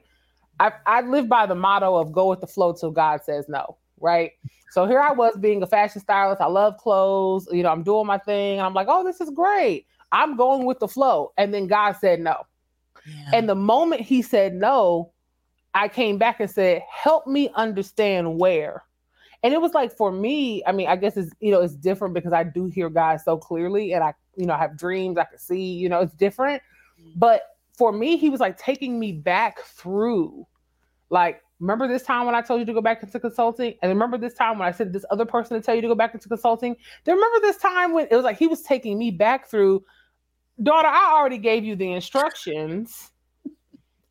I, 0.59 0.71
I 0.85 1.01
live 1.01 1.27
by 1.27 1.45
the 1.45 1.55
motto 1.55 1.95
of 1.95 2.11
go 2.11 2.29
with 2.29 2.41
the 2.41 2.47
flow 2.47 2.73
till 2.73 2.91
God 2.91 3.23
says 3.23 3.47
no, 3.47 3.77
right? 3.99 4.31
So 4.71 4.85
here 4.85 4.99
I 4.99 5.11
was 5.11 5.37
being 5.37 5.63
a 5.63 5.67
fashion 5.67 6.01
stylist. 6.01 6.41
I 6.41 6.47
love 6.47 6.77
clothes. 6.77 7.47
You 7.51 7.63
know, 7.63 7.69
I'm 7.69 7.83
doing 7.83 8.07
my 8.07 8.17
thing. 8.17 8.59
And 8.59 8.65
I'm 8.65 8.73
like, 8.73 8.87
oh, 8.89 9.03
this 9.03 9.21
is 9.21 9.29
great. 9.29 9.87
I'm 10.11 10.35
going 10.35 10.65
with 10.65 10.79
the 10.79 10.87
flow. 10.87 11.31
And 11.37 11.53
then 11.53 11.67
God 11.67 11.93
said 11.93 12.19
no. 12.19 12.43
Yeah. 13.05 13.31
And 13.33 13.49
the 13.49 13.55
moment 13.55 14.01
he 14.01 14.21
said 14.21 14.53
no, 14.53 15.11
I 15.73 15.87
came 15.87 16.17
back 16.17 16.39
and 16.39 16.49
said, 16.49 16.81
help 16.89 17.27
me 17.27 17.49
understand 17.55 18.37
where. 18.37 18.83
And 19.45 19.53
it 19.53 19.61
was 19.61 19.75
like 19.75 19.95
for 19.95 20.11
me, 20.11 20.63
I 20.65 20.71
mean, 20.71 20.87
I 20.87 20.95
guess 20.95 21.17
it's 21.17 21.31
you 21.39 21.51
know, 21.51 21.61
it's 21.61 21.75
different 21.75 22.15
because 22.15 22.33
I 22.33 22.43
do 22.43 22.65
hear 22.65 22.89
God 22.89 23.21
so 23.21 23.37
clearly 23.37 23.93
and 23.93 24.03
I, 24.03 24.15
you 24.35 24.47
know, 24.47 24.55
I 24.55 24.57
have 24.57 24.75
dreams, 24.75 25.19
I 25.19 25.25
can 25.25 25.37
see, 25.37 25.61
you 25.61 25.87
know, 25.87 25.99
it's 25.99 26.15
different. 26.15 26.63
Mm-hmm. 26.99 27.19
But 27.19 27.43
for 27.77 27.91
me, 27.91 28.17
he 28.17 28.29
was 28.29 28.39
like 28.39 28.57
taking 28.57 28.99
me 28.99 29.11
back 29.11 29.59
through 29.59 30.47
like 31.11 31.43
remember 31.59 31.87
this 31.87 32.01
time 32.01 32.25
when 32.25 32.33
I 32.33 32.41
told 32.41 32.59
you 32.59 32.65
to 32.65 32.73
go 32.73 32.81
back 32.81 33.03
into 33.03 33.19
consulting? 33.19 33.75
And 33.83 33.89
remember 33.89 34.17
this 34.17 34.33
time 34.33 34.57
when 34.57 34.67
I 34.67 34.71
said 34.71 34.91
this 34.91 35.05
other 35.11 35.25
person 35.25 35.55
to 35.55 35.63
tell 35.63 35.75
you 35.75 35.81
to 35.83 35.87
go 35.89 35.93
back 35.93 36.15
into 36.15 36.27
consulting? 36.27 36.75
Then 37.03 37.13
remember 37.13 37.39
this 37.45 37.57
time 37.57 37.93
when 37.93 38.07
it 38.09 38.15
was 38.15 38.23
like 38.23 38.39
he 38.39 38.47
was 38.47 38.63
taking 38.63 38.97
me 38.97 39.11
back 39.11 39.47
through, 39.47 39.83
daughter, 40.63 40.87
I 40.87 41.13
already 41.13 41.37
gave 41.37 41.63
you 41.63 41.75
the 41.75 41.91
instructions. 41.91 43.11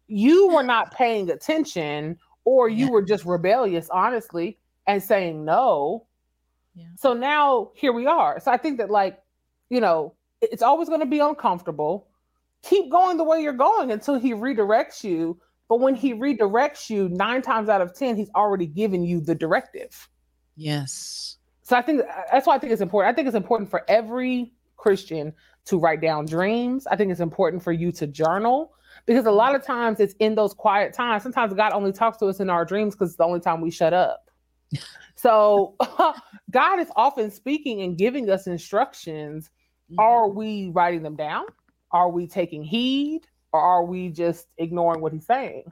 You 0.06 0.48
were 0.48 0.62
not 0.62 0.94
paying 0.94 1.28
attention, 1.30 2.18
or 2.44 2.68
you 2.68 2.92
were 2.92 3.02
just 3.02 3.24
rebellious, 3.24 3.88
honestly, 3.90 4.58
and 4.86 5.02
saying 5.02 5.44
no. 5.44 6.06
Yeah. 6.74 6.86
So 6.96 7.12
now 7.12 7.70
here 7.74 7.92
we 7.92 8.06
are. 8.06 8.40
So 8.40 8.50
I 8.50 8.56
think 8.56 8.78
that, 8.78 8.90
like, 8.90 9.22
you 9.70 9.80
know, 9.80 10.14
it's 10.40 10.62
always 10.62 10.88
going 10.88 11.00
to 11.00 11.06
be 11.06 11.20
uncomfortable. 11.20 12.08
Keep 12.62 12.90
going 12.90 13.16
the 13.16 13.24
way 13.24 13.42
you're 13.42 13.52
going 13.52 13.90
until 13.90 14.18
he 14.18 14.32
redirects 14.32 15.04
you 15.04 15.40
but 15.68 15.80
when 15.80 15.94
he 15.94 16.12
redirects 16.14 16.90
you, 16.90 17.08
nine 17.08 17.42
times 17.42 17.68
out 17.68 17.80
of 17.80 17.94
10, 17.94 18.16
he's 18.16 18.30
already 18.34 18.66
given 18.66 19.02
you 19.02 19.20
the 19.20 19.34
directive. 19.34 20.08
Yes. 20.56 21.38
So 21.62 21.76
I 21.76 21.82
think 21.82 22.02
uh, 22.02 22.22
that's 22.30 22.46
why 22.46 22.56
I 22.56 22.58
think 22.58 22.72
it's 22.72 22.82
important. 22.82 23.12
I 23.12 23.16
think 23.16 23.26
it's 23.26 23.36
important 23.36 23.70
for 23.70 23.82
every 23.88 24.52
Christian 24.76 25.32
to 25.66 25.78
write 25.78 26.00
down 26.00 26.26
dreams. 26.26 26.86
I 26.86 26.96
think 26.96 27.10
it's 27.10 27.20
important 27.20 27.62
for 27.62 27.72
you 27.72 27.90
to 27.92 28.06
journal 28.06 28.72
because 29.06 29.24
a 29.24 29.30
lot 29.30 29.54
of 29.54 29.64
times 29.64 29.98
it's 29.98 30.14
in 30.18 30.34
those 30.34 30.52
quiet 30.52 30.92
times. 30.92 31.22
Sometimes 31.22 31.54
God 31.54 31.72
only 31.72 31.92
talks 31.92 32.18
to 32.18 32.26
us 32.26 32.40
in 32.40 32.50
our 32.50 32.64
dreams 32.66 32.94
because 32.94 33.10
it's 33.10 33.16
the 33.16 33.24
only 33.24 33.40
time 33.40 33.62
we 33.62 33.70
shut 33.70 33.94
up. 33.94 34.23
So 35.16 35.76
God 36.50 36.80
is 36.80 36.88
often 36.96 37.30
speaking 37.30 37.82
and 37.82 37.96
giving 37.96 38.30
us 38.30 38.46
instructions. 38.46 39.50
Mm-hmm. 39.90 40.00
Are 40.00 40.28
we 40.28 40.70
writing 40.70 41.02
them 41.02 41.16
down? 41.16 41.44
Are 41.90 42.10
we 42.10 42.26
taking 42.26 42.62
heed? 42.62 43.26
or 43.54 43.60
are 43.60 43.84
we 43.84 44.10
just 44.10 44.48
ignoring 44.58 45.00
what 45.00 45.12
he's 45.12 45.24
saying? 45.24 45.62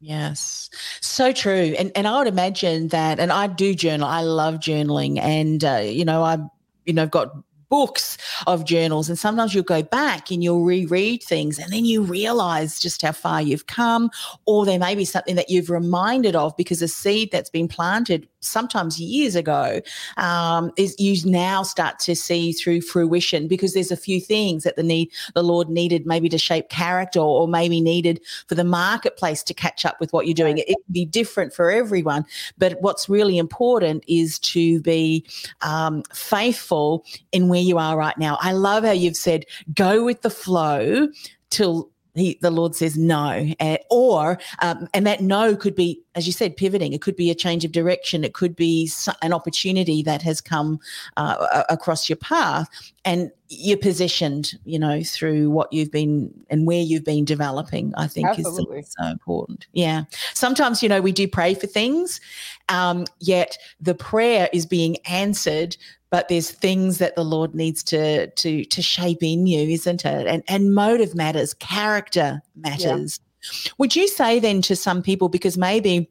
Yes, 0.00 0.70
so 1.00 1.32
true. 1.32 1.74
And 1.78 1.92
and 1.94 2.08
I 2.08 2.18
would 2.18 2.26
imagine 2.26 2.88
that, 2.88 3.20
and 3.20 3.30
I 3.30 3.48
do 3.48 3.74
journal. 3.74 4.08
I 4.08 4.22
love 4.22 4.54
journaling, 4.56 5.20
and 5.20 5.62
uh, 5.62 5.82
you 5.84 6.04
know, 6.04 6.22
I 6.22 6.38
you 6.86 6.94
know, 6.94 7.02
I've 7.02 7.10
got 7.10 7.32
books 7.68 8.16
of 8.46 8.64
journals 8.64 9.10
and 9.10 9.18
sometimes 9.18 9.54
you'll 9.54 9.62
go 9.62 9.82
back 9.82 10.30
and 10.30 10.42
you'll 10.42 10.64
reread 10.64 11.22
things 11.22 11.58
and 11.58 11.70
then 11.70 11.84
you 11.84 12.02
realize 12.02 12.80
just 12.80 13.02
how 13.02 13.12
far 13.12 13.42
you've 13.42 13.66
come 13.66 14.10
or 14.46 14.64
there 14.64 14.78
may 14.78 14.94
be 14.94 15.04
something 15.04 15.36
that 15.36 15.50
you've 15.50 15.68
reminded 15.68 16.34
of 16.34 16.56
because 16.56 16.80
a 16.80 16.88
seed 16.88 17.30
that's 17.30 17.50
been 17.50 17.68
planted 17.68 18.26
sometimes 18.40 19.00
years 19.00 19.34
ago 19.34 19.80
um, 20.16 20.70
is 20.76 20.94
you 20.98 21.16
now 21.30 21.62
start 21.62 21.98
to 21.98 22.14
see 22.14 22.52
through 22.52 22.80
fruition 22.80 23.48
because 23.48 23.74
there's 23.74 23.90
a 23.90 23.96
few 23.96 24.20
things 24.20 24.64
that 24.64 24.76
the 24.76 24.82
need 24.82 25.10
the 25.34 25.42
lord 25.42 25.68
needed 25.68 26.06
maybe 26.06 26.28
to 26.28 26.38
shape 26.38 26.68
character 26.68 27.20
or 27.20 27.48
maybe 27.48 27.80
needed 27.80 28.20
for 28.46 28.54
the 28.54 28.64
marketplace 28.64 29.42
to 29.42 29.54
catch 29.54 29.84
up 29.84 29.98
with 30.00 30.12
what 30.12 30.26
you're 30.26 30.34
doing. 30.34 30.58
It, 30.58 30.68
it 30.68 30.74
can 30.84 30.92
be 30.92 31.04
different 31.04 31.52
for 31.52 31.70
everyone 31.70 32.24
but 32.58 32.80
what's 32.80 33.08
really 33.08 33.38
important 33.38 34.04
is 34.08 34.38
to 34.40 34.80
be 34.80 35.24
um, 35.60 36.02
faithful 36.12 37.04
in 37.32 37.48
where 37.48 37.60
you 37.60 37.78
are 37.78 37.96
right 37.96 38.16
now. 38.18 38.38
I 38.40 38.52
love 38.52 38.84
how 38.84 38.92
you've 38.92 39.16
said 39.16 39.44
go 39.74 40.04
with 40.04 40.22
the 40.22 40.30
flow 40.30 41.08
till 41.50 41.90
he, 42.20 42.38
the 42.40 42.50
Lord 42.50 42.74
says 42.74 42.96
no, 42.96 43.52
uh, 43.60 43.76
or 43.90 44.38
um, 44.60 44.88
and 44.94 45.06
that 45.06 45.20
no 45.20 45.56
could 45.56 45.74
be, 45.74 46.02
as 46.14 46.26
you 46.26 46.32
said, 46.32 46.56
pivoting. 46.56 46.92
It 46.92 47.02
could 47.02 47.16
be 47.16 47.30
a 47.30 47.34
change 47.34 47.64
of 47.64 47.72
direction. 47.72 48.24
It 48.24 48.34
could 48.34 48.56
be 48.56 48.90
an 49.22 49.32
opportunity 49.32 50.02
that 50.02 50.22
has 50.22 50.40
come 50.40 50.80
uh, 51.16 51.64
across 51.68 52.08
your 52.08 52.16
path, 52.16 52.68
and 53.04 53.30
you're 53.48 53.78
positioned, 53.78 54.54
you 54.64 54.78
know, 54.78 55.02
through 55.02 55.50
what 55.50 55.72
you've 55.72 55.90
been 55.90 56.32
and 56.50 56.66
where 56.66 56.82
you've 56.82 57.04
been 57.04 57.24
developing. 57.24 57.94
I 57.96 58.06
think 58.06 58.28
Absolutely. 58.28 58.80
is 58.80 58.94
so, 58.98 59.04
so 59.04 59.10
important. 59.10 59.66
Yeah. 59.72 60.04
Sometimes, 60.34 60.82
you 60.82 60.88
know, 60.88 61.00
we 61.00 61.12
do 61.12 61.26
pray 61.26 61.54
for 61.54 61.66
things, 61.66 62.20
um, 62.68 63.06
yet 63.20 63.56
the 63.80 63.94
prayer 63.94 64.50
is 64.52 64.66
being 64.66 64.98
answered 65.06 65.76
but 66.10 66.28
there's 66.28 66.50
things 66.50 66.98
that 66.98 67.16
the 67.16 67.24
Lord 67.24 67.54
needs 67.54 67.82
to 67.84 68.28
to 68.28 68.64
to 68.64 68.82
shape 68.82 69.22
in 69.22 69.46
you, 69.46 69.68
isn't 69.68 70.04
it? 70.04 70.26
And 70.26 70.42
and 70.48 70.74
motive 70.74 71.14
matters, 71.14 71.54
character 71.54 72.40
matters. 72.56 73.20
Yeah. 73.20 73.72
Would 73.78 73.94
you 73.94 74.08
say 74.08 74.40
then 74.40 74.62
to 74.62 74.74
some 74.74 75.02
people 75.02 75.28
because 75.28 75.56
maybe 75.56 76.10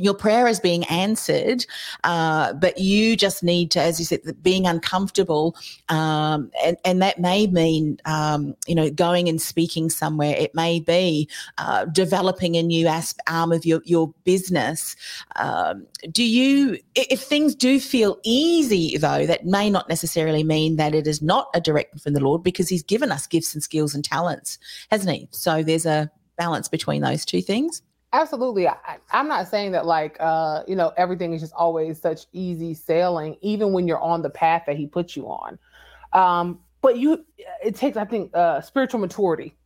your 0.00 0.14
prayer 0.14 0.46
is 0.48 0.60
being 0.60 0.84
answered, 0.84 1.66
uh, 2.04 2.52
but 2.54 2.78
you 2.78 3.16
just 3.16 3.42
need 3.42 3.70
to, 3.72 3.80
as 3.80 3.98
you 3.98 4.06
said, 4.06 4.20
being 4.42 4.66
uncomfortable, 4.66 5.56
um, 5.88 6.50
and, 6.64 6.76
and 6.84 7.02
that 7.02 7.18
may 7.18 7.46
mean, 7.46 7.98
um, 8.04 8.54
you 8.66 8.74
know, 8.74 8.90
going 8.90 9.28
and 9.28 9.40
speaking 9.40 9.90
somewhere. 9.90 10.34
It 10.36 10.54
may 10.54 10.80
be 10.80 11.28
uh, 11.58 11.84
developing 11.86 12.56
a 12.56 12.62
new 12.62 12.86
asp- 12.86 13.20
arm 13.28 13.52
of 13.52 13.64
your 13.64 13.80
your 13.84 14.12
business. 14.24 14.96
Um, 15.36 15.86
do 16.10 16.24
you, 16.24 16.78
if 16.94 17.20
things 17.20 17.54
do 17.54 17.78
feel 17.78 18.18
easy, 18.24 18.96
though, 18.96 19.26
that 19.26 19.44
may 19.44 19.70
not 19.70 19.88
necessarily 19.88 20.44
mean 20.44 20.76
that 20.76 20.94
it 20.94 21.06
is 21.06 21.20
not 21.22 21.48
a 21.54 21.60
direction 21.60 21.98
from 21.98 22.14
the 22.14 22.20
Lord, 22.20 22.42
because 22.42 22.68
He's 22.68 22.82
given 22.82 23.12
us 23.12 23.26
gifts 23.26 23.54
and 23.54 23.62
skills 23.62 23.94
and 23.94 24.04
talents, 24.04 24.58
hasn't 24.90 25.14
He? 25.14 25.28
So 25.30 25.62
there's 25.62 25.86
a 25.86 26.10
balance 26.36 26.68
between 26.68 27.02
those 27.02 27.24
two 27.24 27.42
things. 27.42 27.82
Absolutely. 28.12 28.66
I, 28.66 28.98
am 29.12 29.28
not 29.28 29.48
saying 29.48 29.72
that 29.72 29.86
like 29.86 30.16
uh, 30.18 30.62
you 30.66 30.74
know, 30.74 30.92
everything 30.96 31.32
is 31.32 31.40
just 31.40 31.52
always 31.54 32.00
such 32.00 32.26
easy 32.32 32.74
sailing, 32.74 33.36
even 33.40 33.72
when 33.72 33.86
you're 33.86 34.00
on 34.00 34.22
the 34.22 34.30
path 34.30 34.64
that 34.66 34.76
he 34.76 34.86
puts 34.86 35.16
you 35.16 35.26
on. 35.26 35.58
Um, 36.12 36.60
but 36.82 36.98
you 36.98 37.24
it 37.64 37.76
takes, 37.76 37.96
I 37.96 38.04
think, 38.04 38.34
uh 38.34 38.60
spiritual 38.62 39.00
maturity. 39.00 39.56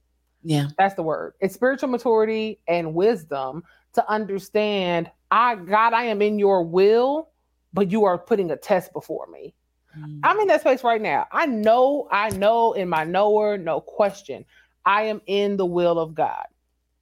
Yeah. 0.43 0.69
That's 0.77 0.95
the 0.95 1.03
word. 1.03 1.35
It's 1.41 1.55
spiritual 1.55 1.89
maturity 1.89 2.61
and 2.69 2.95
wisdom 2.95 3.65
to 3.95 4.11
understand 4.11 5.11
I 5.31 5.55
God, 5.57 5.95
I 5.95 6.05
am 6.05 6.21
in 6.21 6.39
your 6.39 6.63
will, 6.63 7.31
but 7.73 7.91
you 7.91 8.05
are 8.05 8.19
putting 8.19 8.51
a 8.51 8.57
test 8.57 8.93
before 8.93 9.27
me. 9.29 9.55
Mm. 9.99 10.21
I'm 10.23 10.39
in 10.41 10.49
that 10.49 10.61
space 10.61 10.85
right 10.85 11.01
now. 11.01 11.27
I 11.33 11.47
know, 11.47 12.09
I 12.11 12.29
know 12.31 12.75
in 12.75 12.89
my 12.89 13.05
knower, 13.05 13.57
no 13.57 13.81
question, 13.81 14.45
I 14.85 15.05
am 15.05 15.23
in 15.27 15.57
the 15.57 15.67
will 15.67 15.99
of 15.99 16.15
God. 16.15 16.45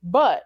But 0.03 0.45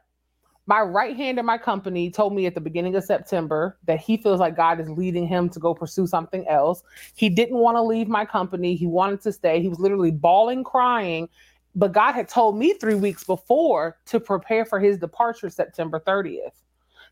my 0.67 0.81
right 0.81 1.17
hand 1.17 1.39
in 1.39 1.47
my 1.47 1.59
company 1.59 2.11
told 2.11 2.35
me 2.35 2.47
at 2.47 2.55
the 2.55 2.61
beginning 2.61 2.97
of 2.97 3.05
September 3.05 3.79
that 3.85 4.01
he 4.01 4.17
feels 4.17 4.41
like 4.41 4.57
God 4.57 4.81
is 4.81 4.91
leading 4.91 5.27
him 5.27 5.49
to 5.51 5.61
go 5.61 5.73
pursue 5.75 6.07
something 6.07 6.47
else. 6.49 6.83
He 7.15 7.29
didn't 7.29 7.59
want 7.59 7.77
to 7.77 7.83
leave 7.83 8.09
my 8.09 8.25
company. 8.25 8.75
He 8.75 8.87
wanted 8.87 9.21
to 9.23 9.33
stay. 9.33 9.63
He 9.63 9.69
was 9.69 9.79
literally 9.79 10.11
bawling, 10.11 10.65
crying. 10.65 11.29
But 11.77 11.93
God 11.93 12.13
had 12.13 12.29
told 12.29 12.59
me 12.59 12.75
three 12.75 12.97
weeks 12.97 13.23
before 13.23 13.99
to 14.07 14.19
prepare 14.19 14.65
for 14.65 14.81
his 14.81 14.99
departure 14.99 15.51
September 15.51 16.01
30th. 16.01 16.63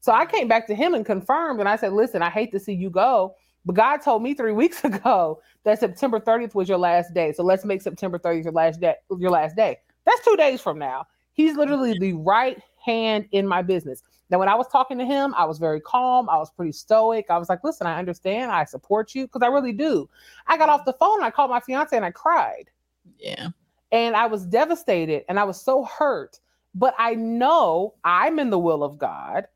So 0.00 0.12
I 0.12 0.26
came 0.26 0.48
back 0.48 0.66
to 0.66 0.74
him 0.74 0.94
and 0.94 1.06
confirmed. 1.06 1.60
And 1.60 1.68
I 1.68 1.76
said, 1.76 1.92
Listen, 1.92 2.22
I 2.22 2.30
hate 2.30 2.50
to 2.52 2.58
see 2.58 2.74
you 2.74 2.90
go. 2.90 3.36
But 3.64 3.76
God 3.76 3.98
told 3.98 4.22
me 4.22 4.34
three 4.34 4.52
weeks 4.62 4.84
ago 4.84 5.40
that 5.62 5.78
September 5.78 6.18
30th 6.18 6.54
was 6.54 6.68
your 6.68 6.78
last 6.78 7.14
day. 7.14 7.32
So 7.32 7.44
let's 7.44 7.64
make 7.64 7.82
September 7.82 8.18
30th 8.18 8.44
your 8.44 8.52
last 8.52 8.80
day. 8.80 8.96
Your 9.16 9.30
last 9.30 9.54
day. 9.54 9.78
That's 10.04 10.24
two 10.24 10.36
days 10.36 10.60
from 10.60 10.78
now. 10.78 11.06
He's 11.34 11.56
literally 11.56 11.94
the 11.98 12.12
right 12.14 12.60
hand 12.84 13.26
in 13.32 13.46
my 13.46 13.62
business. 13.62 14.02
Now, 14.30 14.38
when 14.38 14.48
I 14.48 14.54
was 14.54 14.66
talking 14.68 14.98
to 14.98 15.04
him, 15.04 15.34
I 15.36 15.44
was 15.44 15.58
very 15.58 15.80
calm. 15.80 16.28
I 16.28 16.38
was 16.38 16.50
pretty 16.50 16.72
stoic. 16.72 17.26
I 17.30 17.38
was 17.38 17.48
like, 17.48 17.62
listen, 17.62 17.86
I 17.86 17.98
understand. 17.98 18.50
I 18.50 18.64
support 18.64 19.14
you 19.14 19.26
because 19.26 19.42
I 19.42 19.48
really 19.48 19.72
do. 19.72 20.08
I 20.46 20.56
got 20.56 20.68
off 20.68 20.84
the 20.84 20.94
phone. 20.94 21.22
I 21.22 21.30
called 21.30 21.50
my 21.50 21.60
fiance 21.60 21.94
and 21.94 22.04
I 22.04 22.10
cried. 22.10 22.70
Yeah. 23.18 23.48
And 23.92 24.16
I 24.16 24.26
was 24.26 24.46
devastated 24.46 25.24
and 25.28 25.38
I 25.38 25.44
was 25.44 25.60
so 25.60 25.84
hurt. 25.84 26.40
But 26.74 26.94
I 26.98 27.14
know 27.14 27.94
I'm 28.02 28.38
in 28.38 28.50
the 28.50 28.58
will 28.58 28.82
of 28.82 28.98
God. 28.98 29.46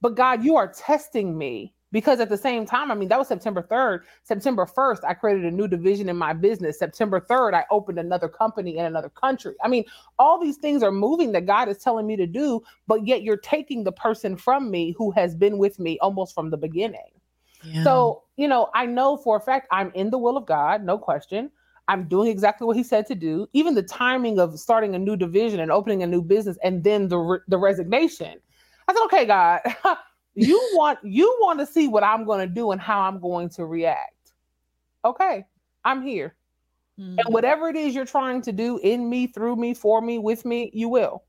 But 0.00 0.16
God, 0.16 0.44
you 0.44 0.56
are 0.56 0.72
testing 0.72 1.38
me 1.38 1.72
because 1.94 2.18
at 2.18 2.28
the 2.28 2.36
same 2.36 2.66
time, 2.66 2.90
I 2.90 2.96
mean, 2.96 3.08
that 3.08 3.20
was 3.20 3.28
September 3.28 3.62
3rd. 3.62 4.00
September 4.24 4.66
1st, 4.66 5.04
I 5.04 5.14
created 5.14 5.44
a 5.44 5.50
new 5.52 5.68
division 5.68 6.08
in 6.08 6.16
my 6.16 6.32
business. 6.32 6.76
September 6.76 7.20
3rd, 7.20 7.54
I 7.54 7.64
opened 7.70 8.00
another 8.00 8.28
company 8.28 8.76
in 8.78 8.84
another 8.84 9.10
country. 9.10 9.54
I 9.62 9.68
mean, 9.68 9.84
all 10.18 10.40
these 10.40 10.56
things 10.56 10.82
are 10.82 10.90
moving 10.90 11.30
that 11.32 11.46
God 11.46 11.68
is 11.68 11.78
telling 11.78 12.04
me 12.08 12.16
to 12.16 12.26
do, 12.26 12.60
but 12.88 13.06
yet 13.06 13.22
you're 13.22 13.36
taking 13.36 13.84
the 13.84 13.92
person 13.92 14.36
from 14.36 14.72
me 14.72 14.92
who 14.98 15.12
has 15.12 15.36
been 15.36 15.56
with 15.56 15.78
me 15.78 15.96
almost 16.00 16.34
from 16.34 16.50
the 16.50 16.56
beginning. 16.56 17.12
Yeah. 17.62 17.84
So, 17.84 18.24
you 18.36 18.48
know, 18.48 18.70
I 18.74 18.86
know 18.86 19.16
for 19.16 19.36
a 19.36 19.40
fact 19.40 19.68
I'm 19.70 19.92
in 19.94 20.10
the 20.10 20.18
will 20.18 20.36
of 20.36 20.46
God, 20.46 20.82
no 20.82 20.98
question. 20.98 21.48
I'm 21.86 22.08
doing 22.08 22.26
exactly 22.28 22.66
what 22.66 22.76
he 22.76 22.82
said 22.82 23.06
to 23.06 23.14
do. 23.14 23.46
Even 23.52 23.76
the 23.76 23.84
timing 23.84 24.40
of 24.40 24.58
starting 24.58 24.96
a 24.96 24.98
new 24.98 25.14
division 25.14 25.60
and 25.60 25.70
opening 25.70 26.02
a 26.02 26.08
new 26.08 26.22
business 26.22 26.58
and 26.64 26.82
then 26.82 27.06
the 27.06 27.18
re- 27.18 27.38
the 27.46 27.58
resignation. 27.58 28.40
I 28.88 28.94
said, 28.94 29.04
"Okay, 29.04 29.26
God, 29.26 29.60
you 30.34 30.70
want 30.74 30.98
you 31.02 31.36
want 31.40 31.58
to 31.60 31.66
see 31.66 31.88
what 31.88 32.02
I'm 32.02 32.24
going 32.24 32.46
to 32.46 32.52
do 32.52 32.70
and 32.72 32.80
how 32.80 33.00
I'm 33.00 33.20
going 33.20 33.48
to 33.50 33.64
react. 33.64 34.32
Okay, 35.04 35.44
I'm 35.84 36.02
here. 36.02 36.34
Mm-hmm. 36.98 37.18
And 37.18 37.34
whatever 37.34 37.68
it 37.68 37.76
is 37.76 37.94
you're 37.94 38.04
trying 38.04 38.42
to 38.42 38.52
do 38.52 38.78
in 38.78 39.08
me, 39.08 39.26
through 39.26 39.56
me, 39.56 39.74
for 39.74 40.00
me, 40.00 40.18
with 40.18 40.44
me, 40.44 40.70
you 40.72 40.88
will. 40.88 41.24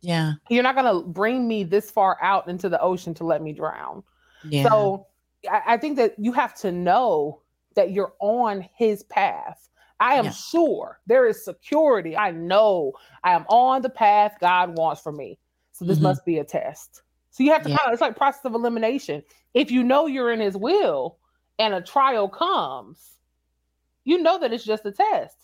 Yeah. 0.00 0.34
You're 0.48 0.62
not 0.62 0.74
going 0.74 0.92
to 0.92 1.08
bring 1.08 1.46
me 1.48 1.64
this 1.64 1.90
far 1.90 2.18
out 2.22 2.48
into 2.48 2.68
the 2.68 2.80
ocean 2.80 3.14
to 3.14 3.24
let 3.24 3.42
me 3.42 3.52
drown. 3.52 4.02
Yeah. 4.44 4.68
So 4.68 5.06
I, 5.50 5.62
I 5.68 5.76
think 5.76 5.96
that 5.96 6.14
you 6.18 6.32
have 6.32 6.54
to 6.60 6.72
know 6.72 7.40
that 7.74 7.92
you're 7.92 8.12
on 8.20 8.68
his 8.76 9.02
path. 9.04 9.68
I 10.00 10.14
am 10.14 10.26
yeah. 10.26 10.30
sure 10.32 11.00
there 11.06 11.26
is 11.26 11.44
security. 11.44 12.16
I 12.16 12.32
know 12.32 12.92
I 13.22 13.32
am 13.32 13.44
on 13.48 13.82
the 13.82 13.90
path 13.90 14.36
God 14.40 14.76
wants 14.76 15.00
for 15.00 15.12
me. 15.12 15.38
So 15.72 15.84
this 15.84 15.96
mm-hmm. 15.96 16.04
must 16.04 16.24
be 16.24 16.38
a 16.38 16.44
test. 16.44 17.01
So 17.32 17.42
you 17.42 17.50
have 17.52 17.62
to 17.64 17.70
yeah. 17.70 17.78
kind 17.78 17.88
of, 17.88 17.92
it's 17.94 18.02
like 18.02 18.16
process 18.16 18.44
of 18.44 18.54
elimination. 18.54 19.22
If 19.54 19.70
you 19.70 19.82
know 19.82 20.06
you're 20.06 20.30
in 20.30 20.40
his 20.40 20.56
will 20.56 21.18
and 21.58 21.74
a 21.74 21.80
trial 21.80 22.28
comes, 22.28 23.18
you 24.04 24.22
know 24.22 24.38
that 24.38 24.52
it's 24.52 24.64
just 24.64 24.86
a 24.86 24.92
test. 24.92 25.36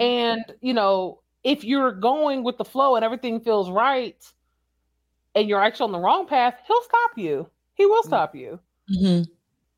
And, 0.00 0.44
you 0.60 0.74
know, 0.74 1.20
if 1.44 1.62
you're 1.62 1.92
going 1.92 2.42
with 2.42 2.58
the 2.58 2.64
flow 2.64 2.96
and 2.96 3.04
everything 3.04 3.40
feels 3.40 3.70
right 3.70 4.22
and 5.34 5.48
you're 5.48 5.62
actually 5.62 5.84
on 5.84 5.92
the 5.92 6.00
wrong 6.00 6.26
path, 6.26 6.60
he'll 6.66 6.82
stop 6.82 7.12
you. 7.16 7.48
He 7.74 7.86
will 7.86 8.02
stop 8.02 8.34
you. 8.34 8.58
Mm-hmm. 8.90 9.30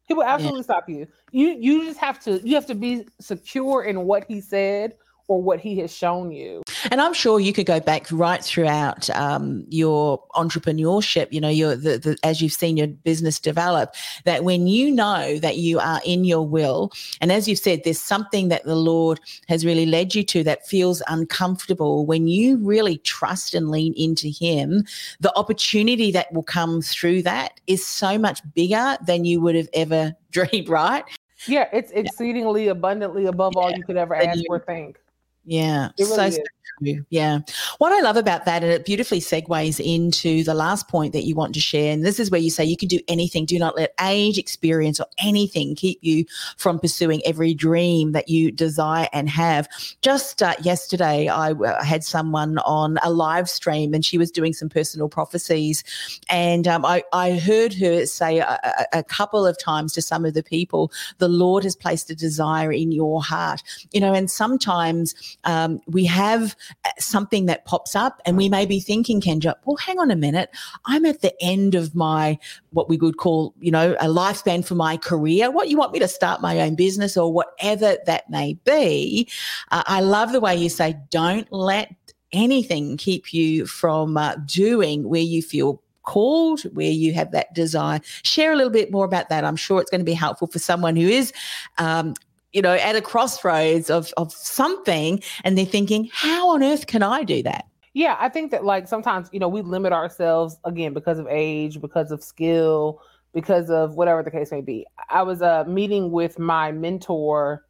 He 0.08 0.14
will 0.14 0.24
absolutely 0.24 0.60
yeah. 0.60 0.64
stop 0.64 0.88
you. 0.88 1.06
You 1.32 1.48
you 1.58 1.84
just 1.84 1.98
have 1.98 2.20
to 2.20 2.40
you 2.46 2.54
have 2.54 2.66
to 2.66 2.74
be 2.74 3.06
secure 3.20 3.82
in 3.82 4.06
what 4.06 4.24
he 4.28 4.40
said 4.40 4.94
or 5.28 5.42
what 5.42 5.60
he 5.60 5.78
has 5.78 5.94
shown 5.94 6.30
you. 6.30 6.62
And 6.90 7.00
I'm 7.00 7.14
sure 7.14 7.40
you 7.40 7.52
could 7.52 7.66
go 7.66 7.80
back 7.80 8.06
right 8.12 8.42
throughout 8.42 9.10
um, 9.10 9.64
your 9.68 10.22
entrepreneurship, 10.34 11.32
you 11.32 11.40
know, 11.40 11.48
your 11.48 11.74
the, 11.74 11.98
the, 11.98 12.18
as 12.22 12.40
you've 12.40 12.52
seen 12.52 12.76
your 12.76 12.86
business 12.86 13.40
develop, 13.40 13.94
that 14.24 14.44
when 14.44 14.66
you 14.66 14.90
know 14.90 15.38
that 15.38 15.56
you 15.56 15.80
are 15.80 16.00
in 16.04 16.24
your 16.24 16.46
will, 16.46 16.92
and 17.20 17.32
as 17.32 17.48
you've 17.48 17.58
said, 17.58 17.82
there's 17.84 18.00
something 18.00 18.48
that 18.48 18.64
the 18.64 18.76
Lord 18.76 19.20
has 19.48 19.64
really 19.64 19.86
led 19.86 20.14
you 20.14 20.22
to 20.24 20.44
that 20.44 20.66
feels 20.66 21.02
uncomfortable, 21.08 22.06
when 22.06 22.28
you 22.28 22.58
really 22.58 22.98
trust 22.98 23.54
and 23.54 23.70
lean 23.70 23.94
into 23.96 24.28
Him, 24.28 24.84
the 25.20 25.36
opportunity 25.36 26.12
that 26.12 26.32
will 26.32 26.44
come 26.44 26.82
through 26.82 27.22
that 27.22 27.60
is 27.66 27.84
so 27.84 28.18
much 28.18 28.40
bigger 28.54 28.96
than 29.06 29.24
you 29.24 29.40
would 29.40 29.56
have 29.56 29.68
ever 29.72 30.14
dreamed, 30.30 30.68
right? 30.68 31.04
Yeah, 31.46 31.68
it's 31.72 31.90
exceedingly 31.92 32.66
yeah. 32.66 32.72
abundantly 32.72 33.26
above 33.26 33.54
yeah. 33.56 33.62
all 33.62 33.72
you 33.72 33.82
could 33.84 33.96
ever 33.96 34.14
ask 34.14 34.42
or 34.48 34.58
think. 34.58 34.98
Yeah, 35.46 35.90
really 35.98 36.30
so, 36.32 36.42
true. 36.78 37.04
Yeah. 37.10 37.40
What 37.78 37.92
I 37.92 38.00
love 38.00 38.16
about 38.16 38.44
that, 38.44 38.62
and 38.62 38.72
it 38.72 38.84
beautifully 38.84 39.20
segues 39.20 39.80
into 39.80 40.44
the 40.44 40.54
last 40.54 40.88
point 40.88 41.12
that 41.12 41.24
you 41.24 41.34
want 41.34 41.54
to 41.54 41.60
share. 41.60 41.92
And 41.92 42.04
this 42.04 42.18
is 42.18 42.30
where 42.30 42.40
you 42.40 42.50
say 42.50 42.64
you 42.64 42.76
can 42.76 42.88
do 42.88 43.00
anything. 43.08 43.44
Do 43.44 43.58
not 43.58 43.76
let 43.76 43.94
age, 44.00 44.38
experience, 44.38 45.00
or 45.00 45.06
anything 45.18 45.74
keep 45.74 45.98
you 46.02 46.24
from 46.56 46.78
pursuing 46.78 47.22
every 47.24 47.54
dream 47.54 48.12
that 48.12 48.28
you 48.28 48.50
desire 48.50 49.08
and 49.12 49.28
have. 49.28 49.68
Just 50.02 50.42
uh, 50.42 50.54
yesterday, 50.62 51.28
I 51.28 51.52
uh, 51.52 51.82
had 51.82 52.04
someone 52.04 52.58
on 52.58 52.98
a 53.02 53.10
live 53.10 53.48
stream 53.48 53.94
and 53.94 54.04
she 54.04 54.18
was 54.18 54.30
doing 54.30 54.52
some 54.52 54.68
personal 54.68 55.08
prophecies. 55.08 55.84
And 56.28 56.66
um, 56.66 56.84
I, 56.84 57.04
I 57.12 57.38
heard 57.38 57.74
her 57.74 58.06
say 58.06 58.38
a, 58.38 58.58
a 58.92 59.04
couple 59.04 59.46
of 59.46 59.58
times 59.58 59.92
to 59.94 60.02
some 60.02 60.24
of 60.24 60.34
the 60.34 60.42
people, 60.42 60.92
the 61.18 61.28
Lord 61.28 61.64
has 61.64 61.76
placed 61.76 62.10
a 62.10 62.14
desire 62.14 62.72
in 62.72 62.92
your 62.92 63.22
heart. 63.22 63.62
You 63.92 64.00
know, 64.00 64.12
and 64.12 64.30
sometimes 64.30 65.14
um, 65.44 65.80
we 65.86 66.04
have 66.06 66.55
something 66.98 67.46
that 67.46 67.64
pops 67.64 67.94
up 67.94 68.20
and 68.24 68.36
we 68.36 68.48
may 68.48 68.66
be 68.66 68.80
thinking, 68.80 69.20
Kendra, 69.20 69.54
well, 69.64 69.76
hang 69.76 69.98
on 69.98 70.10
a 70.10 70.16
minute. 70.16 70.50
I'm 70.86 71.06
at 71.06 71.22
the 71.22 71.34
end 71.42 71.74
of 71.74 71.94
my, 71.94 72.38
what 72.70 72.88
we 72.88 72.96
would 72.96 73.16
call, 73.16 73.54
you 73.60 73.70
know, 73.70 73.96
a 74.00 74.06
lifespan 74.06 74.64
for 74.64 74.74
my 74.74 74.96
career. 74.96 75.50
What 75.50 75.68
you 75.68 75.76
want 75.76 75.92
me 75.92 75.98
to 76.00 76.08
start 76.08 76.40
my 76.40 76.60
own 76.60 76.74
business 76.74 77.16
or 77.16 77.32
whatever 77.32 77.96
that 78.06 78.30
may 78.30 78.54
be. 78.64 79.28
Uh, 79.70 79.82
I 79.86 80.00
love 80.00 80.32
the 80.32 80.40
way 80.40 80.56
you 80.56 80.68
say, 80.68 80.96
don't 81.10 81.50
let 81.52 81.94
anything 82.32 82.96
keep 82.96 83.32
you 83.32 83.66
from 83.66 84.16
uh, 84.16 84.36
doing 84.46 85.08
where 85.08 85.22
you 85.22 85.42
feel 85.42 85.82
called, 86.02 86.62
where 86.74 86.90
you 86.90 87.12
have 87.12 87.32
that 87.32 87.52
desire. 87.52 88.00
Share 88.22 88.52
a 88.52 88.56
little 88.56 88.72
bit 88.72 88.90
more 88.90 89.04
about 89.04 89.28
that. 89.28 89.44
I'm 89.44 89.56
sure 89.56 89.80
it's 89.80 89.90
going 89.90 90.00
to 90.00 90.04
be 90.04 90.14
helpful 90.14 90.46
for 90.46 90.58
someone 90.58 90.96
who 90.96 91.08
is 91.08 91.32
um, 91.78 92.14
you 92.56 92.62
know, 92.62 92.72
at 92.72 92.96
a 92.96 93.02
crossroads 93.02 93.90
of, 93.90 94.14
of 94.16 94.32
something 94.32 95.22
and 95.44 95.58
they're 95.58 95.66
thinking, 95.66 96.08
how 96.10 96.48
on 96.48 96.62
earth 96.62 96.86
can 96.86 97.02
I 97.02 97.22
do 97.22 97.42
that? 97.42 97.66
Yeah, 97.92 98.16
I 98.18 98.30
think 98.30 98.50
that 98.50 98.64
like 98.64 98.88
sometimes, 98.88 99.28
you 99.30 99.38
know, 99.38 99.46
we 99.48 99.60
limit 99.60 99.92
ourselves 99.92 100.56
again 100.64 100.94
because 100.94 101.18
of 101.18 101.26
age, 101.28 101.82
because 101.82 102.10
of 102.10 102.24
skill, 102.24 103.02
because 103.34 103.68
of 103.68 103.96
whatever 103.96 104.22
the 104.22 104.30
case 104.30 104.50
may 104.52 104.62
be. 104.62 104.86
I 105.10 105.22
was 105.22 105.42
uh, 105.42 105.64
meeting 105.68 106.10
with 106.10 106.38
my 106.38 106.72
mentor 106.72 107.66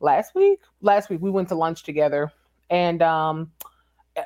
last 0.00 0.34
week. 0.34 0.58
Last 0.80 1.08
week 1.08 1.22
we 1.22 1.30
went 1.30 1.48
to 1.50 1.54
lunch 1.54 1.84
together 1.84 2.32
and 2.68 3.02
um 3.02 3.52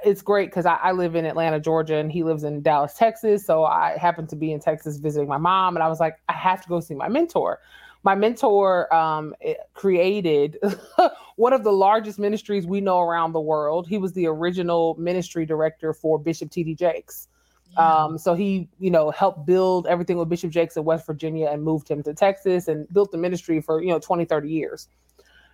it's 0.04 0.22
great 0.22 0.50
because 0.50 0.66
I, 0.66 0.76
I, 0.76 0.92
live 0.92 1.16
in 1.16 1.24
Atlanta, 1.24 1.58
Georgia, 1.58 1.96
and 1.96 2.12
he 2.12 2.22
lives 2.22 2.44
in 2.44 2.62
Dallas, 2.62 2.94
Texas. 2.94 3.44
So 3.44 3.64
I 3.64 3.98
happened 3.98 4.28
to 4.28 4.36
be 4.36 4.52
in 4.52 4.60
Texas 4.60 4.98
visiting 4.98 5.28
my 5.28 5.36
mom, 5.36 5.76
and 5.76 5.82
I 5.82 5.88
was 5.88 5.98
like, 5.98 6.14
I 6.28 6.32
have 6.32 6.62
to 6.62 6.68
go 6.68 6.78
see 6.78 6.94
my 6.94 7.08
mentor 7.08 7.58
my 8.02 8.14
mentor 8.14 8.92
um, 8.94 9.34
eh, 9.42 9.54
created 9.74 10.58
one 11.36 11.52
of 11.52 11.64
the 11.64 11.72
largest 11.72 12.18
ministries 12.18 12.66
we 12.66 12.80
know 12.80 13.00
around 13.00 13.32
the 13.32 13.40
world. 13.40 13.86
He 13.86 13.98
was 13.98 14.12
the 14.12 14.26
original 14.26 14.96
ministry 14.98 15.44
director 15.44 15.92
for 15.92 16.18
Bishop 16.18 16.50
T.D. 16.50 16.74
Jakes. 16.74 17.28
Yeah. 17.72 18.04
Um, 18.04 18.18
so 18.18 18.34
he, 18.34 18.68
you 18.78 18.90
know, 18.90 19.10
helped 19.10 19.46
build 19.46 19.86
everything 19.86 20.16
with 20.16 20.28
Bishop 20.28 20.50
Jakes 20.50 20.76
in 20.76 20.84
West 20.84 21.06
Virginia 21.06 21.48
and 21.48 21.62
moved 21.62 21.88
him 21.88 22.02
to 22.04 22.14
Texas 22.14 22.68
and 22.68 22.88
built 22.92 23.12
the 23.12 23.18
ministry 23.18 23.60
for, 23.60 23.82
you 23.82 23.90
know, 23.90 23.98
20, 23.98 24.24
30 24.24 24.48
years. 24.48 24.88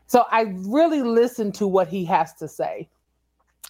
So 0.07 0.25
I 0.31 0.55
really 0.55 1.03
listened 1.03 1.55
to 1.57 1.67
what 1.67 1.89
he 1.89 2.05
has 2.05 2.33
to 2.35 2.49
say. 2.49 2.89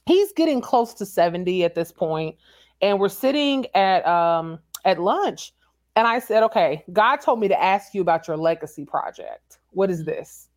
He's 0.05 0.33
getting 0.33 0.61
close 0.61 0.95
to 0.95 1.07
70 1.07 1.65
at 1.65 1.75
this 1.75 1.91
point, 1.91 2.37
and 2.81 3.01
we're 3.01 3.09
sitting 3.09 3.67
at 3.75 4.07
um 4.07 4.61
at 4.85 5.01
lunch 5.01 5.53
and 5.97 6.07
I 6.07 6.19
said, 6.19 6.43
okay, 6.45 6.85
God 6.93 7.17
told 7.17 7.41
me 7.41 7.49
to 7.49 7.61
ask 7.61 7.95
you 7.95 8.03
about 8.03 8.29
your 8.29 8.37
legacy 8.37 8.85
project. 8.85 9.59
What 9.71 9.91
is 9.91 10.05
this? 10.05 10.49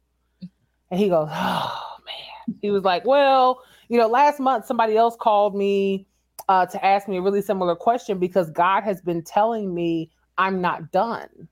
And 0.92 1.00
he 1.00 1.08
goes, 1.08 1.30
oh, 1.32 1.96
man. 2.06 2.58
He 2.62 2.72
was 2.72 2.84
like, 2.84 3.06
well, 3.06 3.62
you 3.88 3.98
know, 3.98 4.08
last 4.08 4.40
month 4.40 4.66
somebody 4.66 4.98
else 4.98 5.16
called 5.16 5.56
me 5.56 6.06
uh, 6.50 6.66
to 6.66 6.86
ask 6.86 7.08
me 7.08 7.18
a 7.18 7.22
really 7.22 7.42
similar 7.42 7.76
question 7.76 8.20
because 8.20 8.50
God 8.52 8.84
has 8.84 9.02
been 9.02 9.24
telling 9.24 9.74
me 9.74 10.12
I'm 10.38 10.60
not 10.62 10.92
done. 10.92 11.48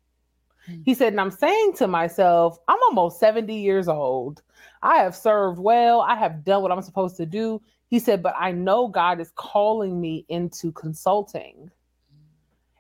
Hmm. 0.66 0.82
He 0.84 0.94
said, 0.94 1.14
and 1.14 1.22
I'm 1.22 1.32
saying 1.32 1.74
to 1.78 1.88
myself, 1.88 2.58
I'm 2.68 2.80
almost 2.90 3.20
70 3.20 3.56
years 3.56 3.88
old. 3.88 4.42
I 4.82 4.98
have 4.98 5.16
served 5.16 5.60
well. 5.60 6.02
I 6.02 6.16
have 6.16 6.44
done 6.44 6.62
what 6.62 6.72
I'm 6.72 6.82
supposed 6.82 7.16
to 7.18 7.26
do. 7.26 7.62
He 7.90 8.00
said, 8.00 8.22
but 8.22 8.36
I 8.38 8.52
know 8.52 8.90
God 8.90 9.22
is 9.22 9.32
calling 9.36 10.02
me 10.02 10.26
into 10.28 10.74
consulting. 10.74 11.72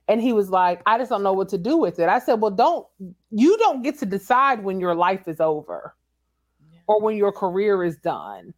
And 0.07 0.21
he 0.21 0.33
was 0.33 0.49
like, 0.49 0.81
I 0.85 0.97
just 0.97 1.09
don't 1.09 1.23
know 1.23 1.33
what 1.33 1.49
to 1.49 1.57
do 1.57 1.77
with 1.77 1.99
it. 1.99 2.07
I 2.09 2.19
said, 2.19 2.35
Well, 2.35 2.51
don't, 2.51 2.87
you 3.29 3.57
don't 3.57 3.83
get 3.83 3.99
to 3.99 4.05
decide 4.05 4.63
when 4.63 4.79
your 4.79 4.95
life 4.95 5.27
is 5.27 5.39
over 5.39 5.95
yeah. 6.71 6.79
or 6.87 7.01
when 7.01 7.17
your 7.17 7.31
career 7.31 7.83
is 7.83 7.97
done 7.97 8.53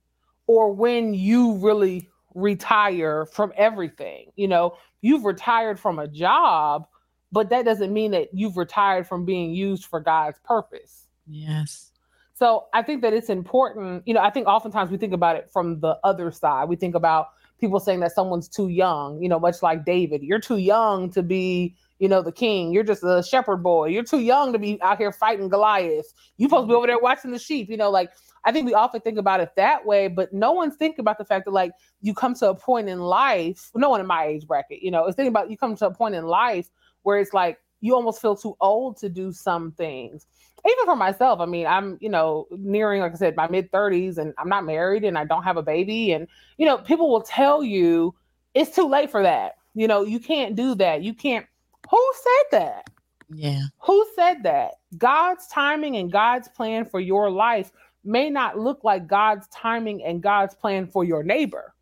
or 0.47 0.71
when 0.71 1.13
you 1.13 1.55
really 1.57 2.09
retire 2.35 3.25
from 3.25 3.51
everything. 3.57 4.31
You 4.35 4.47
know, 4.47 4.77
you've 5.01 5.25
retired 5.25 5.79
from 5.79 5.99
a 5.99 6.07
job, 6.07 6.87
but 7.31 7.49
that 7.49 7.65
doesn't 7.65 7.93
mean 7.93 8.11
that 8.11 8.29
you've 8.33 8.57
retired 8.57 9.07
from 9.07 9.25
being 9.25 9.51
used 9.51 9.85
for 9.85 9.99
God's 9.99 10.39
purpose. 10.43 11.07
Yes. 11.27 11.91
So 12.35 12.67
I 12.73 12.83
think 12.83 13.01
that 13.01 13.13
it's 13.13 13.29
important. 13.29 14.03
You 14.05 14.13
know, 14.13 14.21
I 14.21 14.29
think 14.29 14.47
oftentimes 14.47 14.89
we 14.91 14.97
think 14.97 15.13
about 15.13 15.35
it 15.35 15.49
from 15.51 15.81
the 15.81 15.97
other 16.03 16.31
side. 16.31 16.69
We 16.69 16.77
think 16.77 16.95
about, 16.95 17.27
people 17.59 17.79
saying 17.79 17.99
that 18.01 18.13
someone's 18.13 18.47
too 18.47 18.69
young, 18.69 19.21
you 19.21 19.29
know, 19.29 19.39
much 19.39 19.61
like 19.61 19.85
David. 19.85 20.23
You're 20.23 20.39
too 20.39 20.57
young 20.57 21.09
to 21.11 21.21
be, 21.21 21.75
you 21.99 22.07
know, 22.07 22.21
the 22.21 22.31
king. 22.31 22.71
You're 22.71 22.83
just 22.83 23.03
a 23.03 23.23
shepherd 23.23 23.57
boy. 23.57 23.89
You're 23.89 24.03
too 24.03 24.19
young 24.19 24.53
to 24.53 24.59
be 24.59 24.81
out 24.81 24.97
here 24.97 25.11
fighting 25.11 25.49
Goliath. 25.49 26.13
You're 26.37 26.49
supposed 26.49 26.63
to 26.63 26.67
be 26.67 26.71
mm-hmm. 26.71 26.77
over 26.77 26.87
there 26.87 26.99
watching 26.99 27.31
the 27.31 27.39
sheep, 27.39 27.69
you 27.69 27.77
know, 27.77 27.89
like 27.89 28.11
I 28.45 28.51
think 28.51 28.65
we 28.65 28.73
often 28.73 29.01
think 29.01 29.17
about 29.17 29.41
it 29.41 29.51
that 29.57 29.85
way, 29.85 30.07
but 30.07 30.33
no 30.33 30.51
one's 30.51 30.75
thinking 30.75 31.01
about 31.01 31.17
the 31.17 31.25
fact 31.25 31.45
that 31.45 31.51
like 31.51 31.71
you 32.01 32.13
come 32.13 32.33
to 32.35 32.49
a 32.49 32.55
point 32.55 32.87
in 32.87 32.99
life, 32.99 33.69
no 33.75 33.89
one 33.89 33.99
in 33.99 34.07
my 34.07 34.25
age 34.25 34.47
bracket, 34.47 34.81
you 34.81 34.91
know, 34.91 35.05
is 35.07 35.15
thinking 35.15 35.31
about 35.31 35.51
you 35.51 35.57
come 35.57 35.75
to 35.75 35.87
a 35.87 35.93
point 35.93 36.15
in 36.15 36.25
life 36.25 36.69
where 37.03 37.19
it's 37.19 37.33
like 37.33 37.59
you 37.81 37.95
almost 37.95 38.21
feel 38.21 38.35
too 38.35 38.55
old 38.61 38.97
to 38.97 39.09
do 39.09 39.31
some 39.31 39.71
things. 39.73 40.25
Even 40.65 40.85
for 40.85 40.95
myself, 40.95 41.39
I 41.39 41.45
mean, 41.45 41.65
I'm, 41.65 41.97
you 42.01 42.09
know, 42.09 42.47
nearing, 42.51 43.01
like 43.01 43.13
I 43.13 43.15
said, 43.15 43.35
my 43.35 43.47
mid 43.47 43.71
30s 43.71 44.17
and 44.17 44.33
I'm 44.37 44.49
not 44.49 44.65
married 44.65 45.03
and 45.03 45.17
I 45.17 45.25
don't 45.25 45.43
have 45.43 45.57
a 45.57 45.63
baby. 45.63 46.11
And, 46.11 46.27
you 46.57 46.65
know, 46.65 46.77
people 46.77 47.09
will 47.09 47.21
tell 47.21 47.63
you 47.63 48.13
it's 48.53 48.75
too 48.75 48.87
late 48.87 49.09
for 49.09 49.23
that. 49.23 49.53
You 49.73 49.87
know, 49.87 50.03
you 50.03 50.19
can't 50.19 50.55
do 50.55 50.75
that. 50.75 51.01
You 51.03 51.13
can't. 51.13 51.45
Who 51.89 52.13
said 52.15 52.59
that? 52.59 52.89
Yeah. 53.33 53.63
Who 53.79 54.05
said 54.15 54.43
that? 54.43 54.75
God's 54.97 55.47
timing 55.47 55.97
and 55.97 56.11
God's 56.11 56.47
plan 56.47 56.85
for 56.85 56.99
your 56.99 57.29
life 57.29 57.71
may 58.03 58.29
not 58.29 58.57
look 58.57 58.83
like 58.83 59.07
God's 59.07 59.47
timing 59.49 60.03
and 60.03 60.21
God's 60.21 60.55
plan 60.55 60.87
for 60.87 61.03
your 61.03 61.23
neighbor. 61.23 61.73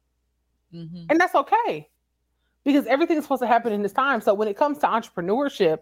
Mm-hmm. 0.73 1.05
And 1.09 1.19
that's 1.19 1.35
okay 1.35 1.89
because 2.63 2.85
everything's 2.87 3.23
supposed 3.23 3.41
to 3.41 3.47
happen 3.47 3.71
in 3.71 3.81
this 3.81 3.93
time. 3.93 4.19
So 4.19 4.33
when 4.33 4.47
it 4.47 4.57
comes 4.57 4.77
to 4.79 4.87
entrepreneurship 4.87 5.79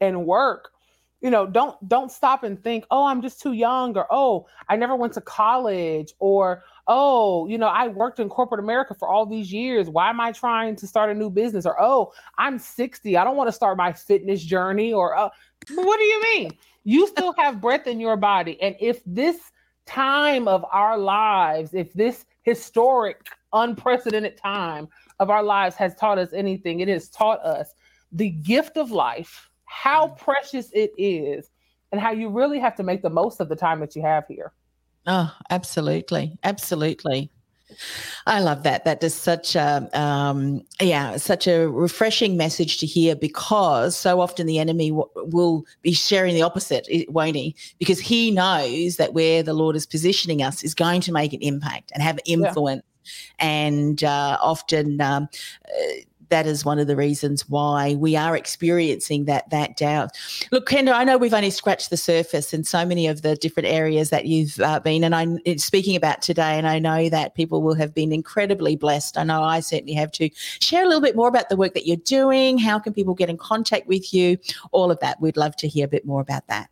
and 0.00 0.24
work, 0.24 0.72
you 1.20 1.30
know, 1.30 1.46
don't 1.46 1.76
don't 1.88 2.10
stop 2.10 2.44
and 2.44 2.62
think, 2.62 2.84
"Oh, 2.90 3.06
I'm 3.06 3.22
just 3.22 3.40
too 3.40 3.52
young," 3.52 3.96
or 3.96 4.06
"Oh, 4.10 4.46
I 4.68 4.76
never 4.76 4.94
went 4.94 5.14
to 5.14 5.20
college," 5.20 6.12
or 6.18 6.62
"Oh, 6.86 7.46
you 7.46 7.58
know, 7.58 7.68
I 7.68 7.88
worked 7.88 8.20
in 8.20 8.28
corporate 8.28 8.60
America 8.60 8.94
for 8.94 9.08
all 9.08 9.26
these 9.26 9.52
years. 9.52 9.88
Why 9.88 10.10
am 10.10 10.20
I 10.20 10.32
trying 10.32 10.76
to 10.76 10.86
start 10.86 11.10
a 11.10 11.14
new 11.14 11.30
business?" 11.30 11.66
or 11.66 11.80
"Oh, 11.80 12.12
I'm 12.38 12.58
60. 12.58 13.16
I 13.16 13.24
don't 13.24 13.36
want 13.36 13.48
to 13.48 13.52
start 13.52 13.76
my 13.76 13.92
fitness 13.92 14.42
journey," 14.44 14.92
or 14.92 15.18
"Oh, 15.18 15.30
what 15.74 15.96
do 15.98 16.04
you 16.04 16.22
mean? 16.22 16.50
You 16.84 17.06
still 17.08 17.34
have 17.38 17.60
breath 17.60 17.86
in 17.86 17.98
your 17.98 18.16
body, 18.16 18.60
and 18.62 18.76
if 18.78 19.02
this 19.06 19.52
time 19.86 20.48
of 20.48 20.64
our 20.70 20.98
lives, 20.98 21.72
if 21.74 21.92
this 21.94 22.26
historic, 22.42 23.26
unprecedented 23.52 24.36
time 24.36 24.88
of 25.18 25.30
our 25.30 25.42
lives 25.42 25.76
has 25.76 25.94
taught 25.94 26.18
us 26.18 26.32
anything, 26.32 26.80
it 26.80 26.88
has 26.88 27.08
taught 27.08 27.40
us 27.40 27.74
the 28.12 28.30
gift 28.30 28.76
of 28.76 28.90
life, 28.90 29.50
how 29.82 30.08
precious 30.08 30.70
it 30.72 30.90
is, 30.96 31.50
and 31.92 32.00
how 32.00 32.10
you 32.10 32.28
really 32.28 32.58
have 32.58 32.74
to 32.76 32.82
make 32.82 33.02
the 33.02 33.10
most 33.10 33.40
of 33.40 33.48
the 33.48 33.56
time 33.56 33.80
that 33.80 33.94
you 33.94 34.02
have 34.02 34.24
here. 34.26 34.52
Oh, 35.06 35.32
absolutely. 35.50 36.38
Absolutely. 36.42 37.30
I 38.26 38.40
love 38.40 38.62
that. 38.62 38.84
That 38.84 39.02
is 39.02 39.14
such 39.14 39.54
a 39.54 39.88
um, 39.92 40.62
yeah, 40.80 41.16
such 41.16 41.46
a 41.46 41.68
refreshing 41.68 42.36
message 42.36 42.78
to 42.78 42.86
hear 42.86 43.14
because 43.14 43.96
so 43.96 44.20
often 44.20 44.46
the 44.46 44.58
enemy 44.58 44.90
w- 44.90 45.08
will 45.16 45.64
be 45.82 45.92
sharing 45.92 46.34
the 46.34 46.42
opposite, 46.42 46.88
won't 47.08 47.36
he? 47.36 47.54
Because 47.78 47.98
he 47.98 48.30
knows 48.30 48.96
that 48.96 49.14
where 49.14 49.42
the 49.42 49.54
Lord 49.54 49.76
is 49.76 49.86
positioning 49.86 50.42
us 50.42 50.62
is 50.62 50.74
going 50.74 51.00
to 51.02 51.12
make 51.12 51.32
an 51.32 51.42
impact 51.42 51.92
and 51.92 52.02
have 52.02 52.18
influence. 52.24 52.82
Yeah 52.84 52.92
and 53.38 54.02
uh, 54.02 54.36
often 54.40 55.00
um, 55.00 55.28
uh, 55.66 55.92
that 56.28 56.46
is 56.46 56.64
one 56.64 56.78
of 56.78 56.86
the 56.86 56.96
reasons 56.96 57.48
why 57.48 57.94
we 57.94 58.16
are 58.16 58.36
experiencing 58.36 59.24
that 59.24 59.48
that 59.50 59.76
doubt. 59.76 60.10
Look, 60.50 60.68
Kendra, 60.68 60.92
I 60.92 61.04
know 61.04 61.18
we've 61.18 61.34
only 61.34 61.50
scratched 61.50 61.90
the 61.90 61.96
surface 61.96 62.52
in 62.52 62.64
so 62.64 62.84
many 62.84 63.06
of 63.06 63.22
the 63.22 63.36
different 63.36 63.68
areas 63.68 64.10
that 64.10 64.26
you've 64.26 64.58
uh, 64.60 64.80
been, 64.80 65.04
and 65.04 65.14
I'm 65.14 65.38
speaking 65.58 65.96
about 65.96 66.22
today. 66.22 66.58
And 66.58 66.66
I 66.66 66.78
know 66.78 67.08
that 67.08 67.34
people 67.34 67.62
will 67.62 67.74
have 67.74 67.94
been 67.94 68.12
incredibly 68.12 68.76
blessed. 68.76 69.18
I 69.18 69.24
know 69.24 69.42
I 69.42 69.60
certainly 69.60 69.94
have 69.94 70.12
to 70.12 70.30
share 70.60 70.84
a 70.84 70.86
little 70.86 71.02
bit 71.02 71.16
more 71.16 71.28
about 71.28 71.48
the 71.48 71.56
work 71.56 71.74
that 71.74 71.86
you're 71.86 71.96
doing. 71.96 72.58
How 72.58 72.78
can 72.78 72.92
people 72.92 73.14
get 73.14 73.30
in 73.30 73.36
contact 73.36 73.86
with 73.86 74.12
you? 74.12 74.38
All 74.72 74.90
of 74.90 75.00
that. 75.00 75.20
We'd 75.20 75.36
love 75.36 75.56
to 75.56 75.68
hear 75.68 75.84
a 75.84 75.88
bit 75.88 76.04
more 76.04 76.20
about 76.20 76.46
that. 76.48 76.68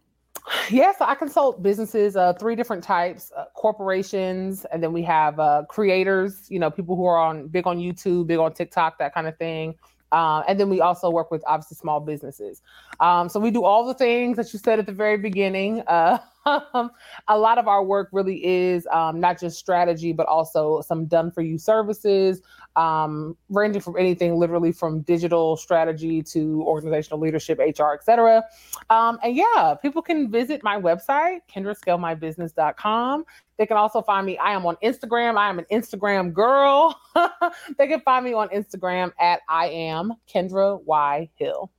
Yes, 0.70 0.96
I 1.00 1.14
consult 1.14 1.62
businesses, 1.62 2.16
uh, 2.16 2.35
three 2.35 2.54
different 2.54 2.85
types: 2.85 3.33
uh, 3.37 3.44
corporations, 3.54 4.64
and 4.66 4.83
then 4.83 4.92
we 4.92 5.02
have 5.02 5.40
uh, 5.40 5.62
creators. 5.68 6.50
You 6.50 6.59
know, 6.59 6.70
people 6.70 6.96
who 6.96 7.04
are 7.04 7.18
on 7.18 7.48
big 7.48 7.66
on 7.66 7.78
YouTube, 7.78 8.26
big 8.26 8.38
on 8.38 8.52
TikTok, 8.52 8.98
that 8.98 9.14
kind 9.14 9.26
of 9.26 9.37
thing. 9.38 9.74
Uh, 10.12 10.42
and 10.46 10.61
then 10.61 10.70
we 10.70 10.80
also 10.80 11.11
work 11.11 11.30
with 11.30 11.42
obviously 11.46 11.76
small 11.76 11.98
businesses. 11.98 12.62
Um, 13.00 13.28
so 13.28 13.40
we 13.40 13.50
do 13.50 13.64
all 13.64 13.85
the 13.85 13.94
things 13.94 14.37
that 14.37 14.52
you 14.52 14.61
said 14.61 14.78
at 14.78 14.87
the 14.87 14.92
very 14.92 15.16
beginning. 15.16 15.80
Uh, 15.88 16.18
a 16.46 17.38
lot 17.38 17.59
of 17.59 17.68
our 17.68 17.83
work 17.83 18.09
really 18.12 18.44
is 18.44 18.87
um, 18.92 19.20
not 19.20 19.40
just 19.40 19.59
strategy, 19.59 20.12
but 20.12 20.26
also 20.26 20.80
some 20.83 21.07
done 21.07 21.30
for 21.30 21.42
you 21.42 21.59
services, 21.59 22.42
um, 22.76 23.37
ranging 23.48 23.80
from 23.80 23.96
anything 23.98 24.37
literally 24.37 24.72
from 24.72 25.00
digital 25.02 25.57
strategy 25.57 26.22
to 26.22 26.62
organizational 26.66 27.18
leadership, 27.18 27.59
HR, 27.59 27.94
etc. 27.94 28.42
Um, 28.90 29.18
and 29.22 29.37
yeah, 29.37 29.74
people 29.80 30.02
can 30.02 30.30
visit 30.30 30.62
my 30.62 30.78
website, 30.78 31.40
kendrascalemybusiness.com. 31.54 33.24
They 33.57 33.66
can 33.66 33.76
also 33.76 34.02
find 34.02 34.26
me. 34.26 34.37
I 34.38 34.52
am 34.52 34.66
on 34.66 34.76
Instagram. 34.83 35.37
I 35.37 35.48
am 35.48 35.59
an 35.59 35.66
Instagram 35.70 36.33
girl. 36.33 36.98
they 37.78 37.87
can 37.87 38.00
find 38.00 38.24
me 38.24 38.33
on 38.33 38.48
Instagram 38.48 39.12
at 39.20 39.40
I 39.48 39.68
am 39.68 40.14
Kendra 40.28 40.83
Y 40.85 41.30
Hill. 41.37 41.70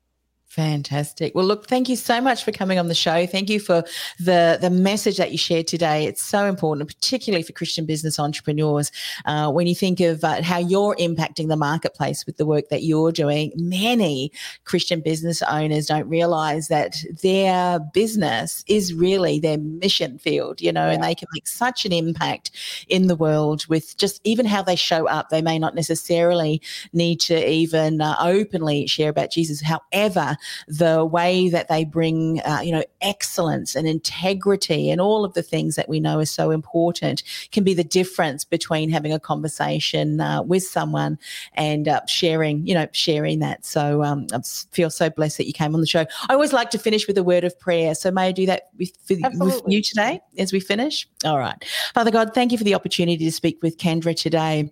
Fantastic. 0.48 1.36
Well, 1.36 1.44
look, 1.44 1.68
thank 1.68 1.90
you 1.90 1.98
so 1.98 2.22
much 2.22 2.46
for 2.46 2.54
coming 2.54 2.80
on 2.80 2.88
the 2.88 2.96
show. 2.96 3.26
Thank 3.26 3.50
you 3.50 3.60
for 3.60 3.84
the 4.22 4.58
the 4.62 4.70
message 4.70 5.18
that 5.18 5.34
you 5.34 5.38
shared 5.38 5.68
today. 5.68 6.06
It's 6.06 6.24
so 6.24 6.46
important, 6.46 6.88
particularly 6.88 7.44
for 7.44 7.52
Christian 7.52 7.86
business 7.86 8.20
entrepreneurs. 8.20 8.90
Uh, 9.26 9.52
when 9.52 9.68
you 9.68 9.76
think 9.76 10.00
of 10.00 10.24
uh, 10.24 10.42
how 10.42 10.60
you're 10.60 10.96
impacting 10.96 11.50
the 11.50 11.58
marketplace 11.58 12.26
with 12.26 12.38
the 12.38 12.46
work 12.46 12.70
that 12.70 12.84
you're 12.84 13.12
doing, 13.12 13.52
many 13.58 14.32
Christian 14.64 15.02
business 15.02 15.42
owners 15.42 15.88
don't 15.88 16.08
realize 16.08 16.70
that 16.70 17.04
their 17.22 17.80
business 17.80 18.64
is 18.66 18.94
really 18.94 19.42
their 19.42 19.58
mission 19.58 20.18
field, 20.18 20.62
you 20.62 20.72
know, 20.72 20.88
yeah. 20.88 20.94
and 20.94 21.04
they 21.04 21.16
can 21.16 21.28
make 21.34 21.48
such 21.48 21.86
an 21.86 21.92
impact 21.92 22.52
in 22.88 23.08
the 23.08 23.16
world 23.18 23.68
with 23.68 23.98
just 23.98 24.22
even 24.24 24.46
how 24.46 24.62
they 24.62 24.78
show 24.78 25.06
up. 25.08 25.28
They 25.28 25.42
may 25.42 25.60
not 25.60 25.76
necessarily 25.76 26.62
need 26.94 27.20
to 27.22 27.50
even 27.50 28.00
uh, 28.00 28.16
openly 28.22 28.88
share 28.88 29.10
about 29.10 29.32
Jesus. 29.32 29.62
However, 29.62 30.35
the 30.68 31.06
way 31.06 31.50
that 31.50 31.68
they 31.68 31.86
bring, 31.86 32.42
uh, 32.42 32.62
you 32.64 32.72
know, 32.72 32.84
excellence 33.02 33.76
and 33.76 33.88
integrity 33.88 34.90
and 34.90 35.00
all 35.00 35.26
of 35.26 35.34
the 35.34 35.44
things 35.44 35.76
that 35.76 35.90
we 35.90 36.00
know 36.00 36.20
is 36.20 36.30
so 36.30 36.52
important 36.52 37.24
can 37.52 37.64
be 37.64 37.74
the 37.74 37.84
difference 37.84 38.44
between 38.44 38.90
having 38.90 39.14
a 39.14 39.20
conversation 39.20 40.20
uh, 40.22 40.42
with 40.42 40.64
someone 40.64 41.18
and 41.54 41.88
uh, 41.88 42.02
sharing, 42.08 42.66
you 42.66 42.74
know, 42.74 42.88
sharing 42.92 43.40
that. 43.40 43.66
So 43.66 44.04
um, 44.04 44.28
I 44.34 44.40
feel 44.72 44.90
so 44.90 45.10
blessed 45.10 45.38
that 45.38 45.48
you 45.48 45.54
came 45.54 45.74
on 45.74 45.82
the 45.82 45.88
show. 45.88 46.06
I 46.30 46.34
always 46.34 46.54
like 46.54 46.70
to 46.72 46.80
finish 46.80 47.08
with 47.08 47.18
a 47.18 47.24
word 47.24 47.44
of 47.44 47.58
prayer. 47.60 47.96
So 47.96 48.12
may 48.12 48.28
I 48.28 48.32
do 48.32 48.46
that 48.46 48.70
with, 48.78 48.92
with 49.10 49.64
you 49.68 49.82
today 49.82 50.22
as 50.38 50.52
we 50.52 50.60
finish? 50.60 51.08
All 51.24 51.40
right. 51.40 51.64
Father 51.94 52.12
God, 52.12 52.34
thank 52.34 52.52
you 52.52 52.58
for 52.58 52.64
the 52.64 52.76
opportunity 52.76 53.24
to 53.26 53.32
speak 53.32 53.60
with 53.62 53.78
Kendra 53.78 54.16
today 54.16 54.72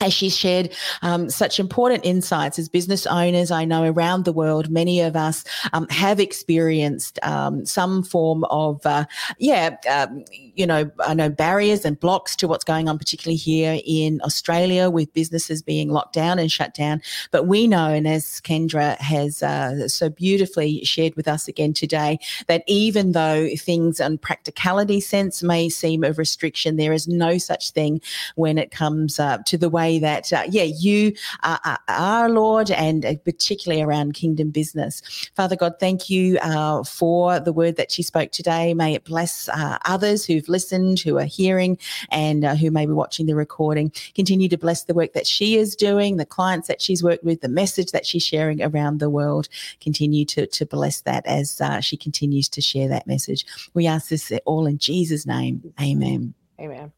as 0.00 0.12
she 0.12 0.28
shared 0.28 0.72
um, 1.02 1.30
such 1.30 1.58
important 1.58 2.04
insights 2.04 2.58
as 2.58 2.68
business 2.68 3.06
owners, 3.06 3.50
I 3.50 3.64
know 3.64 3.84
around 3.84 4.24
the 4.24 4.32
world, 4.32 4.70
many 4.70 5.00
of 5.00 5.16
us 5.16 5.44
um, 5.72 5.88
have 5.88 6.20
experienced 6.20 7.18
um, 7.22 7.64
some 7.64 8.02
form 8.02 8.44
of, 8.44 8.84
uh, 8.84 9.06
yeah, 9.38 9.76
um, 9.90 10.24
you 10.30 10.66
know, 10.66 10.90
I 11.00 11.14
know 11.14 11.28
barriers 11.28 11.84
and 11.84 11.98
blocks 11.98 12.36
to 12.36 12.48
what's 12.48 12.64
going 12.64 12.88
on, 12.88 12.98
particularly 12.98 13.36
here 13.36 13.80
in 13.84 14.20
Australia 14.22 14.90
with 14.90 15.12
businesses 15.12 15.62
being 15.62 15.90
locked 15.90 16.14
down 16.14 16.38
and 16.38 16.50
shut 16.50 16.74
down. 16.74 17.00
But 17.30 17.46
we 17.46 17.66
know, 17.66 17.88
and 17.88 18.06
as 18.06 18.40
Kendra 18.42 18.98
has 18.98 19.42
uh, 19.42 19.88
so 19.88 20.08
beautifully 20.08 20.84
shared 20.84 21.14
with 21.14 21.28
us 21.28 21.48
again 21.48 21.72
today, 21.72 22.18
that 22.46 22.64
even 22.66 23.12
though 23.12 23.48
things 23.56 24.00
on 24.00 24.18
practicality 24.18 25.00
sense 25.00 25.42
may 25.42 25.68
seem 25.68 26.04
of 26.04 26.18
restriction, 26.18 26.76
there 26.76 26.92
is 26.92 27.08
no 27.08 27.38
such 27.38 27.70
thing 27.70 28.00
when 28.34 28.58
it 28.58 28.70
comes 28.70 29.18
uh, 29.18 29.38
to 29.46 29.56
the 29.56 29.68
way 29.68 29.85
that, 30.00 30.32
uh, 30.32 30.44
yeah, 30.48 30.68
you 30.84 31.12
are, 31.42 31.78
are, 31.88 32.28
Lord, 32.28 32.70
and 32.70 33.04
uh, 33.04 33.14
particularly 33.24 33.82
around 33.82 34.14
kingdom 34.14 34.50
business. 34.50 35.30
Father 35.34 35.56
God, 35.56 35.74
thank 35.80 36.10
you 36.10 36.38
uh, 36.42 36.84
for 36.84 37.40
the 37.40 37.52
word 37.52 37.76
that 37.76 37.90
she 37.90 38.02
spoke 38.02 38.32
today. 38.32 38.74
May 38.74 38.94
it 38.94 39.04
bless 39.04 39.48
uh, 39.48 39.78
others 39.84 40.24
who've 40.24 40.48
listened, 40.48 41.00
who 41.00 41.18
are 41.18 41.24
hearing, 41.24 41.78
and 42.10 42.44
uh, 42.44 42.54
who 42.54 42.70
may 42.70 42.86
be 42.86 42.92
watching 42.92 43.26
the 43.26 43.34
recording. 43.34 43.92
Continue 44.14 44.48
to 44.48 44.58
bless 44.58 44.84
the 44.84 44.94
work 44.94 45.12
that 45.12 45.26
she 45.26 45.56
is 45.56 45.76
doing, 45.76 46.16
the 46.16 46.26
clients 46.26 46.68
that 46.68 46.82
she's 46.82 47.02
worked 47.02 47.24
with, 47.24 47.40
the 47.40 47.48
message 47.48 47.92
that 47.92 48.06
she's 48.06 48.24
sharing 48.24 48.62
around 48.62 48.98
the 48.98 49.10
world. 49.10 49.48
Continue 49.80 50.24
to, 50.26 50.46
to 50.46 50.66
bless 50.66 51.00
that 51.02 51.24
as 51.26 51.60
uh, 51.60 51.80
she 51.80 51.96
continues 51.96 52.48
to 52.50 52.60
share 52.60 52.88
that 52.88 53.06
message. 53.06 53.46
We 53.74 53.86
ask 53.86 54.08
this 54.08 54.32
all 54.44 54.66
in 54.66 54.78
Jesus' 54.78 55.26
name. 55.26 55.74
Amen. 55.80 56.34
Amen. 56.60 56.92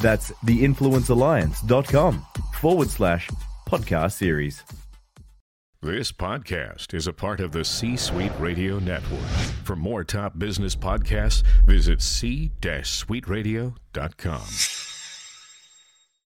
That's 0.00 0.32
theinfluencealliance.com 0.44 2.26
forward 2.54 2.90
slash 2.90 3.30
podcast 3.68 4.12
series. 4.12 4.62
This 5.82 6.12
podcast 6.12 6.92
is 6.92 7.06
a 7.06 7.12
part 7.12 7.40
of 7.40 7.52
the 7.52 7.64
C 7.64 7.96
Suite 7.96 8.32
Radio 8.38 8.78
Network. 8.80 9.24
For 9.64 9.76
more 9.76 10.04
top 10.04 10.38
business 10.38 10.76
podcasts, 10.76 11.42
visit 11.64 12.02
c-suiteradio.com. 12.02 14.89